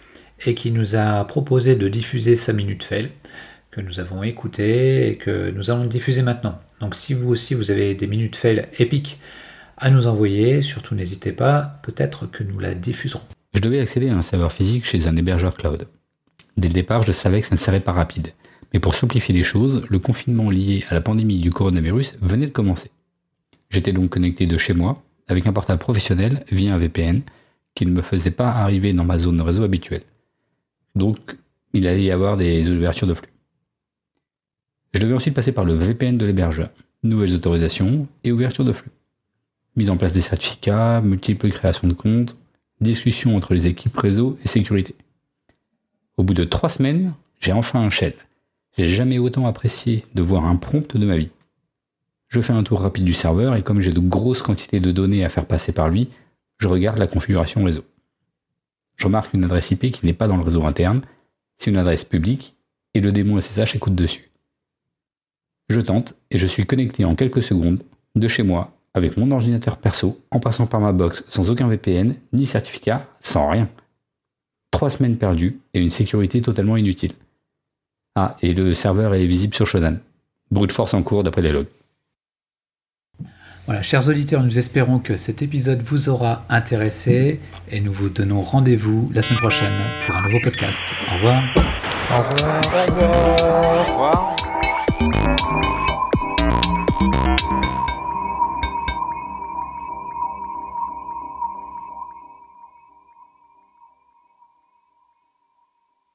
et 0.44 0.54
qui 0.54 0.72
nous 0.72 0.96
a 0.96 1.24
proposé 1.26 1.76
de 1.76 1.88
diffuser 1.88 2.34
sa 2.34 2.52
Minute 2.52 2.82
Fail, 2.82 3.10
que 3.70 3.80
nous 3.80 4.00
avons 4.00 4.22
écouté 4.22 5.08
et 5.08 5.16
que 5.16 5.50
nous 5.50 5.70
allons 5.70 5.86
diffuser 5.86 6.22
maintenant. 6.22 6.58
Donc 6.80 6.94
si 6.94 7.14
vous 7.14 7.30
aussi 7.30 7.54
vous 7.54 7.70
avez 7.70 7.94
des 7.94 8.06
Minutes 8.06 8.36
Fail 8.36 8.66
épiques 8.78 9.18
à 9.76 9.90
nous 9.90 10.06
envoyer, 10.06 10.62
surtout 10.62 10.94
n'hésitez 10.94 11.32
pas, 11.32 11.80
peut-être 11.82 12.26
que 12.26 12.42
nous 12.42 12.58
la 12.58 12.74
diffuserons. 12.74 13.22
Je 13.54 13.60
devais 13.60 13.80
accéder 13.80 14.08
à 14.08 14.16
un 14.16 14.22
serveur 14.22 14.52
physique 14.52 14.84
chez 14.84 15.06
un 15.06 15.16
hébergeur 15.16 15.54
cloud. 15.54 15.86
Dès 16.56 16.68
le 16.68 16.74
départ, 16.74 17.02
je 17.02 17.12
savais 17.12 17.40
que 17.40 17.46
ça 17.46 17.54
ne 17.54 17.60
serait 17.60 17.80
pas 17.80 17.92
rapide. 17.92 18.32
Mais 18.72 18.80
pour 18.80 18.94
simplifier 18.94 19.34
les 19.34 19.42
choses, 19.42 19.84
le 19.88 19.98
confinement 19.98 20.50
lié 20.50 20.84
à 20.90 20.94
la 20.94 21.00
pandémie 21.00 21.38
du 21.38 21.50
coronavirus 21.50 22.18
venait 22.20 22.46
de 22.46 22.52
commencer. 22.52 22.90
J'étais 23.70 23.92
donc 23.92 24.10
connecté 24.10 24.46
de 24.46 24.58
chez 24.58 24.74
moi, 24.74 25.02
avec 25.28 25.46
un 25.46 25.52
portable 25.52 25.78
professionnel 25.78 26.44
via 26.50 26.74
un 26.74 26.78
VPN, 26.78 27.22
qui 27.74 27.86
ne 27.86 27.92
me 27.92 28.02
faisait 28.02 28.32
pas 28.32 28.50
arriver 28.50 28.92
dans 28.92 29.04
ma 29.04 29.18
zone 29.18 29.36
de 29.36 29.42
réseau 29.42 29.62
habituelle. 29.62 30.02
Donc, 30.94 31.36
il 31.72 31.86
allait 31.86 32.02
y 32.02 32.10
avoir 32.10 32.36
des 32.36 32.68
ouvertures 32.70 33.06
de 33.06 33.14
flux. 33.14 33.28
Je 34.94 35.00
devais 35.00 35.14
ensuite 35.14 35.34
passer 35.34 35.52
par 35.52 35.64
le 35.64 35.74
VPN 35.74 36.16
de 36.16 36.24
l'hébergeur, 36.24 36.70
nouvelles 37.02 37.34
autorisations 37.34 38.06
et 38.24 38.32
ouverture 38.32 38.64
de 38.64 38.72
flux. 38.72 38.90
Mise 39.76 39.90
en 39.90 39.96
place 39.96 40.12
des 40.12 40.22
certificats, 40.22 41.00
multiples 41.00 41.50
créations 41.50 41.88
de 41.88 41.92
comptes, 41.92 42.36
discussions 42.80 43.36
entre 43.36 43.54
les 43.54 43.66
équipes 43.66 43.96
réseau 43.96 44.38
et 44.44 44.48
sécurité. 44.48 44.94
Au 46.16 46.22
bout 46.22 46.34
de 46.34 46.44
trois 46.44 46.68
semaines, 46.68 47.14
j'ai 47.40 47.52
enfin 47.52 47.80
un 47.80 47.90
shell. 47.90 48.14
J'ai 48.76 48.86
jamais 48.86 49.18
autant 49.18 49.46
apprécié 49.46 50.04
de 50.14 50.22
voir 50.22 50.46
un 50.46 50.56
prompt 50.56 50.96
de 50.96 51.06
ma 51.06 51.16
vie. 51.16 51.30
Je 52.28 52.40
fais 52.40 52.52
un 52.52 52.62
tour 52.62 52.80
rapide 52.80 53.04
du 53.04 53.14
serveur 53.14 53.54
et 53.56 53.62
comme 53.62 53.80
j'ai 53.80 53.92
de 53.92 54.00
grosses 54.00 54.42
quantités 54.42 54.80
de 54.80 54.92
données 54.92 55.24
à 55.24 55.28
faire 55.28 55.46
passer 55.46 55.72
par 55.72 55.88
lui, 55.88 56.08
je 56.58 56.68
regarde 56.68 56.98
la 56.98 57.06
configuration 57.06 57.62
réseau. 57.64 57.84
Je 58.96 59.04
remarque 59.04 59.32
une 59.32 59.44
adresse 59.44 59.70
IP 59.70 59.92
qui 59.92 60.04
n'est 60.04 60.12
pas 60.12 60.28
dans 60.28 60.36
le 60.36 60.42
réseau 60.42 60.64
interne, 60.64 61.02
c'est 61.56 61.70
une 61.70 61.76
adresse 61.76 62.04
publique 62.04 62.56
et 62.94 63.00
le 63.00 63.12
démon 63.12 63.40
SSH 63.40 63.76
écoute 63.76 63.94
dessus. 63.94 64.30
Je 65.68 65.80
tente 65.80 66.14
et 66.30 66.38
je 66.38 66.46
suis 66.46 66.66
connecté 66.66 67.04
en 67.04 67.14
quelques 67.14 67.42
secondes 67.42 67.82
de 68.14 68.28
chez 68.28 68.42
moi 68.42 68.72
avec 68.94 69.16
mon 69.16 69.30
ordinateur 69.30 69.76
perso 69.76 70.20
en 70.30 70.40
passant 70.40 70.66
par 70.66 70.80
ma 70.80 70.92
box 70.92 71.24
sans 71.28 71.50
aucun 71.50 71.68
VPN 71.68 72.16
ni 72.32 72.46
certificat, 72.46 73.06
sans 73.20 73.48
rien 73.48 73.68
trois 74.70 74.90
semaines 74.90 75.16
perdues 75.16 75.58
et 75.74 75.80
une 75.80 75.88
sécurité 75.88 76.40
totalement 76.40 76.76
inutile. 76.76 77.12
Ah, 78.14 78.36
et 78.42 78.54
le 78.54 78.74
serveur 78.74 79.14
est 79.14 79.26
visible 79.26 79.54
sur 79.54 79.66
Shodan. 79.66 79.96
Brute 80.52 80.72
force 80.72 80.94
en 80.94 81.02
cours 81.02 81.24
d'après 81.24 81.42
les 81.42 81.50
logs. 81.50 81.66
Voilà, 83.66 83.82
chers 83.82 84.08
auditeurs, 84.08 84.42
nous 84.44 84.56
espérons 84.56 84.98
que 84.98 85.16
cet 85.16 85.42
épisode 85.42 85.82
vous 85.82 86.08
aura 86.08 86.42
intéressé 86.48 87.40
et 87.70 87.80
nous 87.80 87.92
vous 87.92 88.08
donnons 88.08 88.40
rendez-vous 88.40 89.10
la 89.12 89.20
semaine 89.20 89.40
prochaine 89.40 89.78
pour 90.06 90.16
un 90.16 90.22
nouveau 90.22 90.38
podcast. 90.42 90.82
Au 91.10 91.14
revoir. 91.16 91.42
Au 91.56 92.22
revoir. 92.22 92.60
Au 92.64 92.92
revoir. 92.92 93.88
Au 93.88 93.92
revoir. 93.92 94.47
Thank 95.48 95.64
you. 95.64 95.77